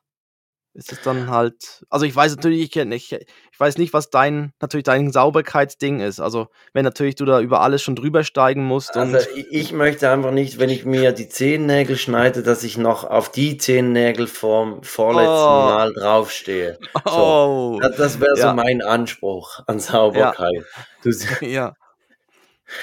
[0.81, 4.55] ist es dann halt, also ich weiß natürlich, ich, ich, ich weiß nicht, was dein,
[4.63, 6.21] natürlich dein Sauberkeitsding ist.
[6.21, 8.97] Also wenn natürlich du da über alles schon drüber steigen musst.
[8.97, 9.19] Also
[9.51, 13.59] ich möchte einfach nicht, wenn ich mir die Zehennägel schneide, dass ich noch auf die
[13.59, 15.69] Zehennägel vom vorletzten oh.
[15.69, 16.79] Mal draufstehe.
[17.05, 17.79] So, oh.
[17.83, 18.49] Das, das wäre ja.
[18.49, 20.65] so mein Anspruch an Sauberkeit.
[21.05, 21.41] Ja.
[21.47, 21.75] ja.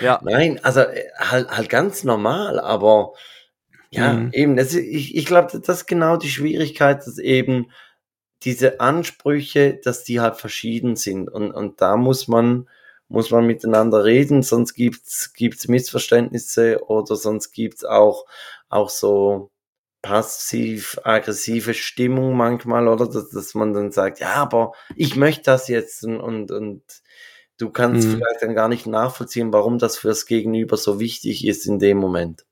[0.02, 0.20] ja.
[0.24, 3.14] Nein, also äh, halt, halt ganz normal, aber
[3.90, 4.32] ja, mhm.
[4.34, 7.72] eben, das, ich, ich glaube, das ist genau die Schwierigkeit, dass eben
[8.44, 11.30] diese Ansprüche, dass die halt verschieden sind.
[11.30, 12.70] Und, und da muss man,
[13.08, 18.26] muss man miteinander reden, sonst gibt's gibt's Missverständnisse oder sonst gibt's auch,
[18.70, 19.52] auch so
[20.02, 23.08] passiv-aggressive Stimmung manchmal, oder?
[23.08, 26.84] Dass, dass man dann sagt, ja, aber ich möchte das jetzt und, und, und
[27.58, 28.14] du kannst mhm.
[28.14, 32.46] vielleicht dann gar nicht nachvollziehen, warum das fürs Gegenüber so wichtig ist in dem Moment.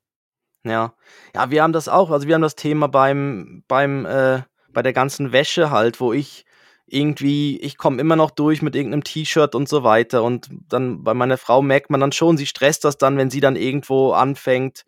[0.63, 0.95] Ja.
[1.35, 4.41] Ja, wir haben das auch, also wir haben das Thema beim, beim, äh,
[4.75, 6.45] bei der ganzen Wäsche halt, wo ich
[6.85, 10.21] irgendwie, ich komme immer noch durch mit irgendeinem T-Shirt und so weiter.
[10.21, 13.39] Und dann bei meiner Frau merkt man dann schon, sie stresst das dann, wenn sie
[13.39, 14.83] dann irgendwo anfängt.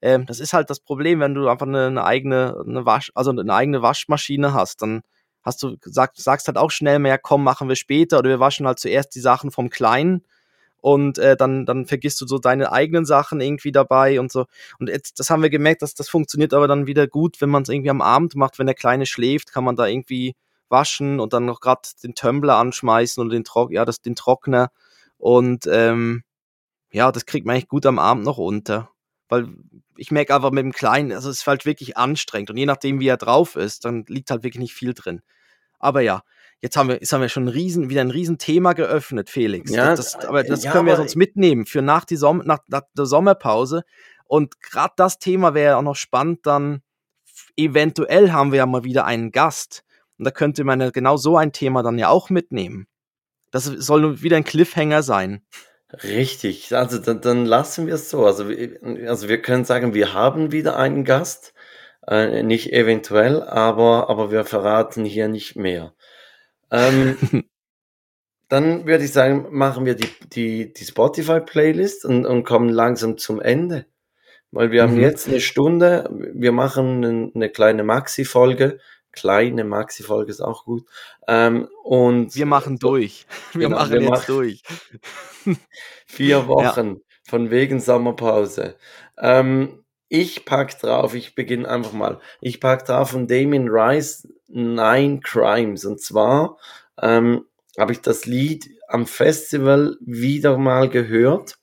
[0.00, 3.30] Ähm, das ist halt das Problem, wenn du einfach eine, eine, eigene, eine Wasch, also
[3.32, 5.02] eine eigene Waschmaschine hast, dann
[5.42, 8.66] hast du gesagt, sagst halt auch schnell mehr, komm, machen wir später oder wir waschen
[8.66, 10.24] halt zuerst die Sachen vom Kleinen
[10.80, 14.46] und äh, dann, dann vergisst du so deine eigenen Sachen irgendwie dabei und so.
[14.78, 17.62] Und jetzt, das haben wir gemerkt, dass das funktioniert aber dann wieder gut, wenn man
[17.62, 20.34] es irgendwie am Abend macht, wenn der Kleine schläft, kann man da irgendwie
[20.68, 24.70] waschen und dann noch gerade den Tumbler anschmeißen oder den, Trock ja, das, den Trockner.
[25.18, 26.22] Und ähm,
[26.92, 28.90] ja, das kriegt man eigentlich gut am Abend noch unter.
[29.28, 29.48] Weil
[29.96, 32.50] ich merke einfach mit dem Kleinen, also es ist halt wirklich anstrengend.
[32.50, 35.22] Und je nachdem, wie er drauf ist, dann liegt halt wirklich nicht viel drin.
[35.78, 36.22] Aber ja,
[36.62, 39.70] jetzt haben wir, jetzt haben wir schon ein riesen, wieder ein Riesenthema geöffnet, Felix.
[39.70, 42.82] Ja, das, aber das ja, können wir sonst mitnehmen für nach, die Som nach, nach
[42.96, 43.84] der Sommerpause.
[44.26, 46.82] Und gerade das Thema wäre auch noch spannend, dann
[47.56, 49.82] eventuell haben wir ja mal wieder einen Gast.
[50.18, 52.86] Und da könnte man ja genau so ein Thema dann ja auch mitnehmen.
[53.50, 55.42] Das soll wieder ein Cliffhanger sein.
[56.04, 58.24] Richtig, also dann, dann lassen wir es so.
[58.24, 58.44] Also,
[59.06, 61.52] also wir können sagen, wir haben wieder einen Gast.
[62.06, 65.94] Äh, nicht eventuell, aber, aber wir verraten hier nicht mehr.
[66.70, 67.16] Ähm,
[68.48, 73.40] dann würde ich sagen, machen wir die, die, die Spotify-Playlist und, und kommen langsam zum
[73.40, 73.86] Ende.
[74.50, 74.90] Weil wir mhm.
[74.90, 78.78] haben jetzt eine Stunde, wir machen eine kleine Maxi-Folge
[79.12, 80.86] kleine Maxi-Folge ist auch gut.
[81.26, 83.26] Ähm, und wir machen durch.
[83.52, 84.62] Wir genau, machen wir jetzt machen durch.
[86.06, 87.00] vier Wochen ja.
[87.28, 88.76] von wegen Sommerpause.
[89.18, 92.20] Ähm, ich pack drauf, ich beginne einfach mal.
[92.40, 95.84] Ich pack drauf von Damien Rice Nine Crimes.
[95.84, 96.58] Und zwar
[97.00, 97.46] ähm,
[97.78, 101.58] habe ich das Lied am Festival wieder mal gehört.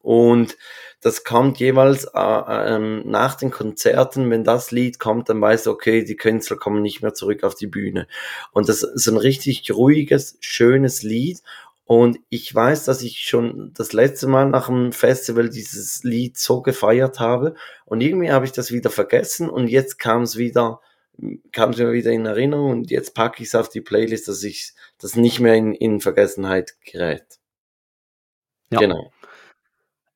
[0.00, 0.56] Und
[1.02, 5.72] das kommt jeweils äh, ähm, nach den Konzerten, wenn das Lied kommt, dann weißt du,
[5.72, 8.08] okay, die Künstler kommen nicht mehr zurück auf die Bühne.
[8.52, 11.42] Und das ist ein richtig ruhiges, schönes Lied.
[11.84, 16.62] Und ich weiß, dass ich schon das letzte Mal nach dem Festival dieses Lied so
[16.62, 17.54] gefeiert habe.
[17.84, 20.80] Und irgendwie habe ich das wieder vergessen und jetzt kam es wieder,
[21.50, 24.42] kam es mir wieder in Erinnerung und jetzt packe ich es auf die Playlist, dass
[24.42, 27.40] ich das nicht mehr in, in Vergessenheit gerät.
[28.70, 28.78] Ja.
[28.78, 29.12] Genau.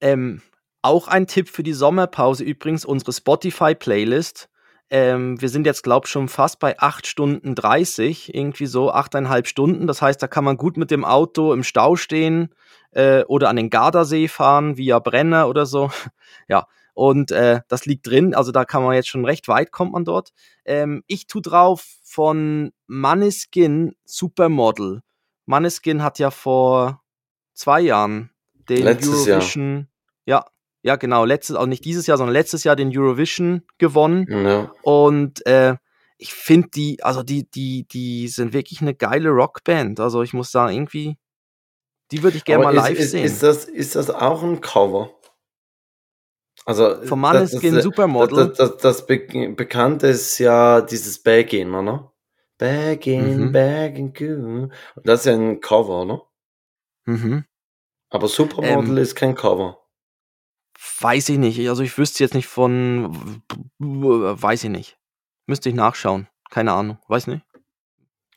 [0.01, 0.43] Ähm,
[0.83, 4.49] auch ein Tipp für die Sommerpause übrigens, unsere Spotify-Playlist.
[4.89, 9.47] Ähm, wir sind jetzt, glaube ich, schon fast bei 8 Stunden 30, irgendwie so 8,5
[9.47, 9.87] Stunden.
[9.87, 12.55] Das heißt, da kann man gut mit dem Auto im Stau stehen
[12.93, 15.91] äh, oder an den Gardasee fahren, via Brenner oder so.
[16.49, 19.93] ja, und äh, das liegt drin, also da kann man jetzt schon recht weit, kommt
[19.93, 20.33] man dort.
[20.65, 25.03] Ähm, ich tu drauf von Maneskin Supermodel.
[25.45, 27.03] Maneskin hat ja vor
[27.53, 28.31] zwei Jahren
[28.71, 29.89] den Letztes Eurovision,
[30.25, 30.45] Jahr.
[30.45, 30.51] ja,
[30.87, 34.27] ja genau, letztes, auch nicht dieses Jahr, sondern letztes Jahr den Eurovision gewonnen.
[34.31, 34.73] Ja.
[34.83, 35.75] Und äh,
[36.17, 39.99] ich finde die, also die, die, die sind wirklich eine geile Rockband.
[39.99, 41.19] Also ich muss sagen, irgendwie,
[42.13, 43.25] die würde ich gerne mal live ist, sehen.
[43.25, 45.11] Ist das, ist das auch ein Cover?
[46.65, 48.49] Also, Vom Maneskin Supermodel.
[48.49, 49.19] Das, das, das, Be
[49.57, 52.13] Bekannte ist ja dieses Baggin, oder?
[52.59, 53.53] Baggin, mhm.
[53.53, 54.13] Baggin,
[54.95, 56.23] Und das ist ja ein Cover, ne?
[57.07, 57.45] Mhm.
[58.09, 59.86] Aber Supermodel ähm, ist kein Cover.
[60.99, 61.69] Weiß ich nicht.
[61.69, 63.43] Also ich wüsste jetzt nicht von.
[63.79, 64.97] Weiß ich nicht.
[65.47, 66.29] Müsste ich nachschauen.
[66.51, 66.99] Keine Ahnung.
[67.09, 67.45] Weiß nicht.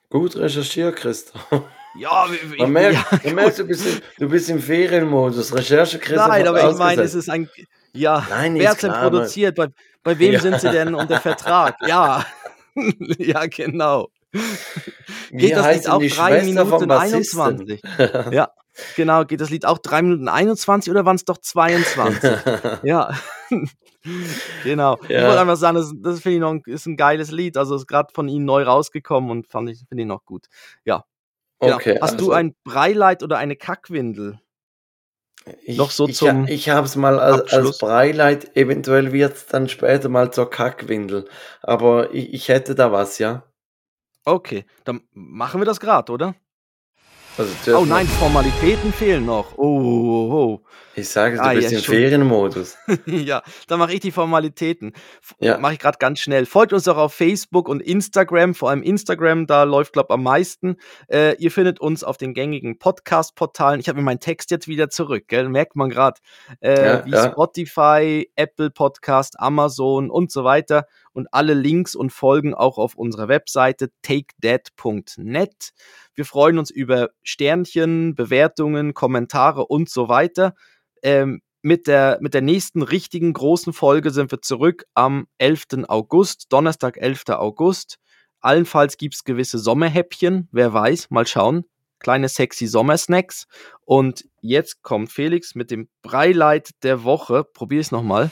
[0.09, 1.47] Gut recherchiert, Christoph.
[1.95, 5.53] Ja, ich, man merkt, ja, man merkt du, bist in, du bist im Ferienmodus.
[5.55, 6.27] Recherche, Christoph.
[6.27, 7.49] Nein, aber ich meine, es ist ein.
[7.93, 9.55] Ja, Nein, wer hat denn produziert?
[9.55, 9.69] Bei,
[10.03, 10.39] bei wem ja.
[10.39, 11.77] sind sie denn unter Vertrag?
[11.87, 12.23] Ja.
[13.17, 14.09] ja, genau.
[15.31, 17.81] Geht das nicht auch 3 Minuten 21?
[18.31, 18.51] ja.
[18.95, 22.31] Genau, geht das Lied auch 3 Minuten 21 oder waren es doch 22?
[22.83, 23.13] ja.
[24.63, 24.97] genau.
[25.09, 25.19] Ja.
[25.19, 27.57] Ich wollte einfach sagen, das, das finde ich noch ein, ist ein geiles Lied.
[27.57, 30.45] Also ist gerade von ihnen neu rausgekommen und fand ich, finde ich noch gut.
[30.85, 31.03] Ja.
[31.59, 31.75] Genau.
[31.75, 32.27] Okay, Hast also.
[32.27, 34.39] du ein Breileit oder eine Kackwindel?
[35.63, 39.45] Ich, noch so zum ich, ich habe es mal als, als Breileit, eventuell wird es
[39.47, 41.27] dann später mal zur Kackwindel.
[41.61, 43.43] Aber ich, ich hätte da was, ja.
[44.29, 46.35] Okay, dann machen wir das gerade, oder?
[47.37, 49.57] Also oh nein, Formalitäten fehlen noch.
[49.57, 50.61] Oh, oh, oh.
[50.99, 52.77] Ich sage, du ah, bist ja, im Ferienmodus.
[53.05, 54.93] ja, dann mache ich die Formalitäten.
[55.39, 55.57] Ja.
[55.57, 56.45] Mache ich gerade ganz schnell.
[56.45, 60.23] Folgt uns auch auf Facebook und Instagram, vor allem Instagram, da läuft, glaube ich, am
[60.23, 60.75] meisten.
[61.07, 63.79] Äh, ihr findet uns auf den gängigen Podcast-Portalen.
[63.79, 65.49] Ich habe mir meinen Text jetzt wieder zurück, gell?
[65.49, 66.19] merkt man gerade.
[66.59, 67.31] Äh, ja, wie ja.
[67.31, 70.85] Spotify, Apple Podcast, Amazon und so weiter.
[71.11, 75.73] Und alle Links und Folgen auch auf unserer Webseite takedead.net.
[76.13, 80.53] Wir freuen uns über Sternchen, Bewertungen, Kommentare und so weiter.
[81.03, 85.85] Ähm, mit der, mit der nächsten richtigen großen Folge sind wir zurück am 11.
[85.87, 87.23] August, Donnerstag, 11.
[87.29, 87.97] August.
[88.39, 91.65] allenfalls gibt es gewisse Sommerhäppchen, wer weiß, mal schauen.
[91.99, 93.45] Kleine sexy Sommersnacks.
[93.83, 97.43] Und jetzt kommt Felix mit dem Breileit der Woche.
[97.43, 98.31] Probier es nochmal.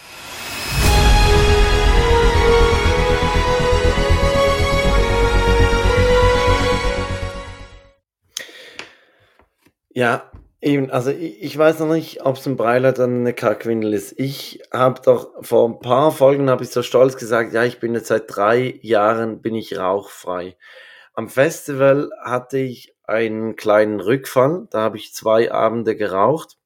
[9.94, 10.32] Ja,
[10.68, 14.14] eben, also ich, ich weiß noch nicht, ob es ein Breiler oder eine Kackwindel ist.
[14.20, 17.94] Ich habe doch vor ein paar Folgen habe ich so stolz gesagt, ja, ich bin
[17.96, 20.58] jetzt seit drei Jahren bin ich rauchfrei.
[21.14, 26.58] Am Festival hatte ich einen kleinen Rückfall, da habe ich zwei Abende geraucht.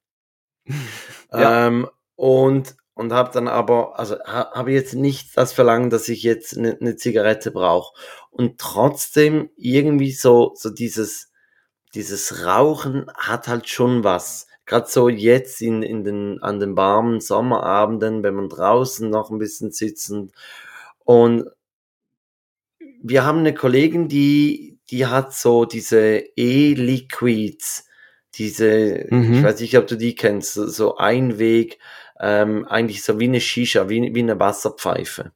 [1.32, 1.68] ja.
[1.68, 6.24] ähm, und und habe dann aber, also ha, habe jetzt nicht das Verlangen, dass ich
[6.24, 7.97] jetzt eine, eine Zigarette brauche.
[8.30, 11.30] Und trotzdem irgendwie so, so dieses,
[11.93, 14.47] dieses Rauchen hat halt schon was.
[14.65, 19.39] Gerade so jetzt in, in den, an den warmen Sommerabenden, wenn man draußen noch ein
[19.39, 20.31] bisschen sitzen.
[21.03, 21.49] Und
[23.01, 27.85] wir haben eine Kollegin, die, die hat so diese E-Liquids,
[28.35, 29.33] diese, mhm.
[29.33, 31.79] ich weiß nicht, ob du die kennst, so, so Einweg,
[32.19, 35.31] ähm, eigentlich so wie eine Shisha, wie, wie eine Wasserpfeife.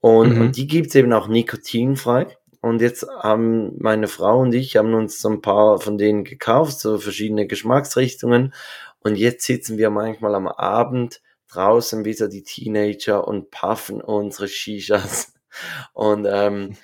[0.00, 0.40] Und, mhm.
[0.40, 2.36] und die gibt's eben auch nikotinfrei.
[2.64, 6.80] Und jetzt haben meine Frau und ich haben uns so ein paar von denen gekauft,
[6.80, 8.54] so verschiedene Geschmacksrichtungen.
[9.00, 11.20] Und jetzt sitzen wir manchmal am Abend
[11.52, 15.34] draußen wie so die Teenager und puffen unsere Shishas.
[15.92, 16.74] Und ähm,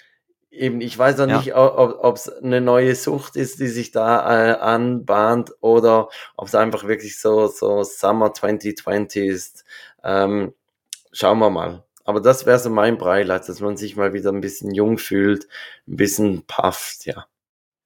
[0.50, 1.38] eben, ich weiß auch ja.
[1.38, 6.54] nicht, ob es eine neue Sucht ist, die sich da äh, anbahnt oder ob es
[6.54, 9.64] einfach wirklich so, so Summer 2020 ist.
[10.04, 10.52] Ähm,
[11.10, 11.84] schauen wir mal.
[12.04, 15.46] Aber das wäre so mein Breileid, dass man sich mal wieder ein bisschen jung fühlt,
[15.86, 17.26] ein bisschen pufft, ja.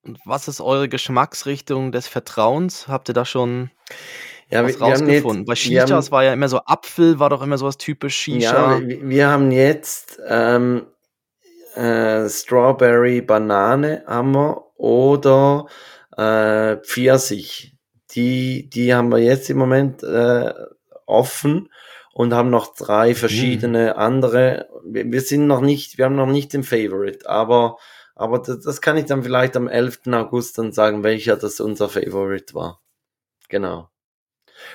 [0.02, 2.88] Und was ist eure Geschmacksrichtung des Vertrauens?
[2.88, 3.70] Habt ihr da schon
[4.50, 5.40] ja, was wir, rausgefunden?
[5.40, 8.78] Jetzt, Bei Shishas haben, war ja immer so Apfel, war doch immer sowas typisch Shisha.
[8.78, 10.86] Ja, wir, wir haben jetzt ähm,
[11.74, 15.66] äh, Strawberry Banane haben wir oder
[16.16, 17.76] äh, Pfirsich.
[18.10, 20.52] Die, die haben wir jetzt im Moment äh,
[21.06, 21.70] offen
[22.14, 23.16] und haben noch drei mhm.
[23.16, 24.00] verschiedene mhm.
[24.00, 24.68] andere.
[24.84, 27.76] Wir, wir, sind noch nicht, wir haben noch nicht den Favorite, aber,
[28.14, 30.02] aber das, das, kann ich dann vielleicht am 11.
[30.12, 32.80] August dann sagen, welcher das unser Favorite war.
[33.48, 33.90] Genau.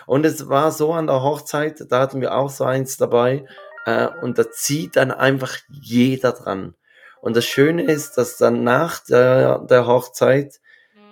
[0.05, 3.45] Und es war so an der Hochzeit, da hatten wir auch so eins dabei,
[3.85, 6.75] äh, und da zieht dann einfach jeder dran.
[7.21, 10.59] Und das Schöne ist, dass dann nach der, der Hochzeit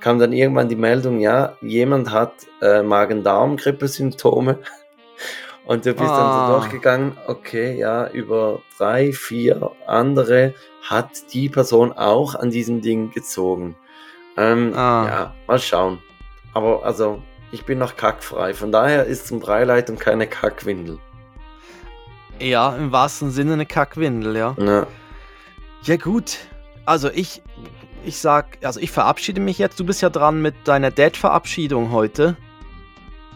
[0.02, 4.60] kam dann irgendwann die Meldung, ja, jemand hat äh, Magen-Darm-Grippe-Symptome
[5.68, 6.18] und du bist ah.
[6.18, 6.60] dann so ah.
[6.60, 13.76] durchgegangen, okay, ja, über drei, vier andere hat die Person auch an diesem Ding gezogen.
[14.38, 15.06] Ähm, ah.
[15.08, 16.00] Ja, mal schauen.
[16.54, 18.54] Aber also, ich bin noch kackfrei.
[18.54, 21.00] Von daher ist zum Dreileitung keine Kackwindel.
[22.40, 24.56] Ja, im wahrsten Sinne eine Kackwindel, ja.
[24.58, 24.88] Ja,
[25.84, 26.38] ja gut.
[26.86, 27.42] Also ich,
[28.06, 29.80] ich sag, also ich verabschiede mich jetzt.
[29.80, 32.38] Du bist ja dran mit deiner Dad-Verabschiedung heute.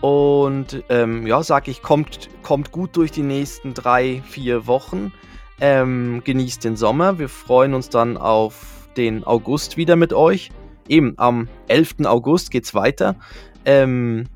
[0.01, 5.13] Und ähm, ja, sag ich, kommt, kommt gut durch die nächsten drei, vier Wochen.
[5.59, 7.19] Ähm, genießt den Sommer.
[7.19, 10.49] Wir freuen uns dann auf den August wieder mit euch.
[10.87, 12.05] Eben am 11.
[12.05, 13.15] August geht's weiter.
[13.63, 14.27] Ähm,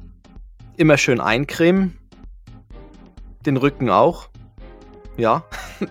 [0.77, 1.97] immer schön eincremen.
[3.45, 4.29] Den Rücken auch.
[5.17, 5.45] Ja.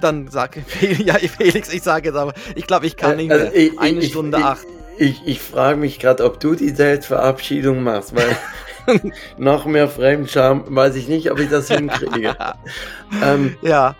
[0.00, 0.56] dann sag
[0.98, 3.52] ja, Felix, ich sage jetzt aber, ich glaube, ich kann nicht also mehr.
[3.54, 4.66] Also ich, Eine ich, Stunde ich, acht.
[4.98, 8.36] Ich, ich frage mich gerade, ob du die Selbstverabschiedung machst, weil
[9.38, 12.36] noch mehr Fremdscham, weiß ich nicht, ob ich das hinkriege.
[13.22, 13.96] ähm, ja.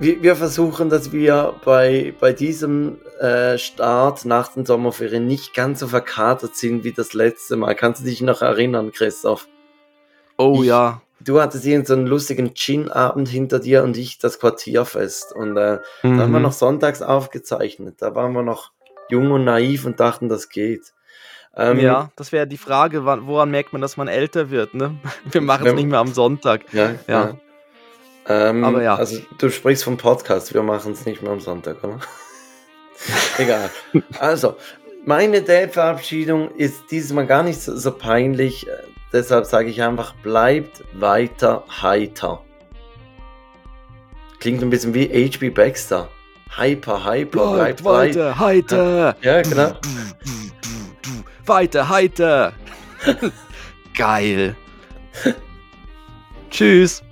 [0.00, 5.80] Wir, wir, versuchen, dass wir bei, bei diesem äh, Start nach den Sommerferien nicht ganz
[5.80, 7.74] so verkatert sind wie das letzte Mal.
[7.74, 9.48] Kannst du dich noch erinnern, Christoph?
[10.36, 11.02] Oh ich, ja.
[11.20, 15.32] Du hattest hier so einen lustigen Gin-Abend hinter dir und ich das Quartierfest.
[15.34, 16.16] Und äh, mhm.
[16.16, 16.42] da haben wir mhm.
[16.42, 17.96] noch sonntags aufgezeichnet.
[17.98, 18.70] Da waren wir noch
[19.10, 20.92] jung und naiv und dachten, das geht.
[21.58, 24.94] Ähm, ja, das wäre die Frage, woran merkt man, dass man älter wird, ne?
[25.24, 26.72] Wir machen es nicht mehr am Sonntag.
[26.72, 26.96] Ja, ja.
[27.08, 27.36] ja.
[28.28, 28.94] Ähm, Aber ja.
[28.94, 31.98] Also du sprichst vom Podcast, wir machen es nicht mehr am Sonntag, oder?
[33.38, 33.70] Egal.
[34.18, 34.56] Also,
[35.06, 38.66] meine Date-Verabschiedung ist dieses Mal gar nicht so, so peinlich.
[39.14, 42.42] Deshalb sage ich einfach, bleibt weiter heiter.
[44.40, 46.08] Klingt ein bisschen wie HB Baxter.
[46.54, 49.16] Hyper, hyper, bleibt, bleibt weiter, heiter.
[49.22, 49.72] Ja, genau
[51.46, 52.52] weiter, heiter.
[53.94, 54.56] Geil.
[56.50, 57.02] Tschüss.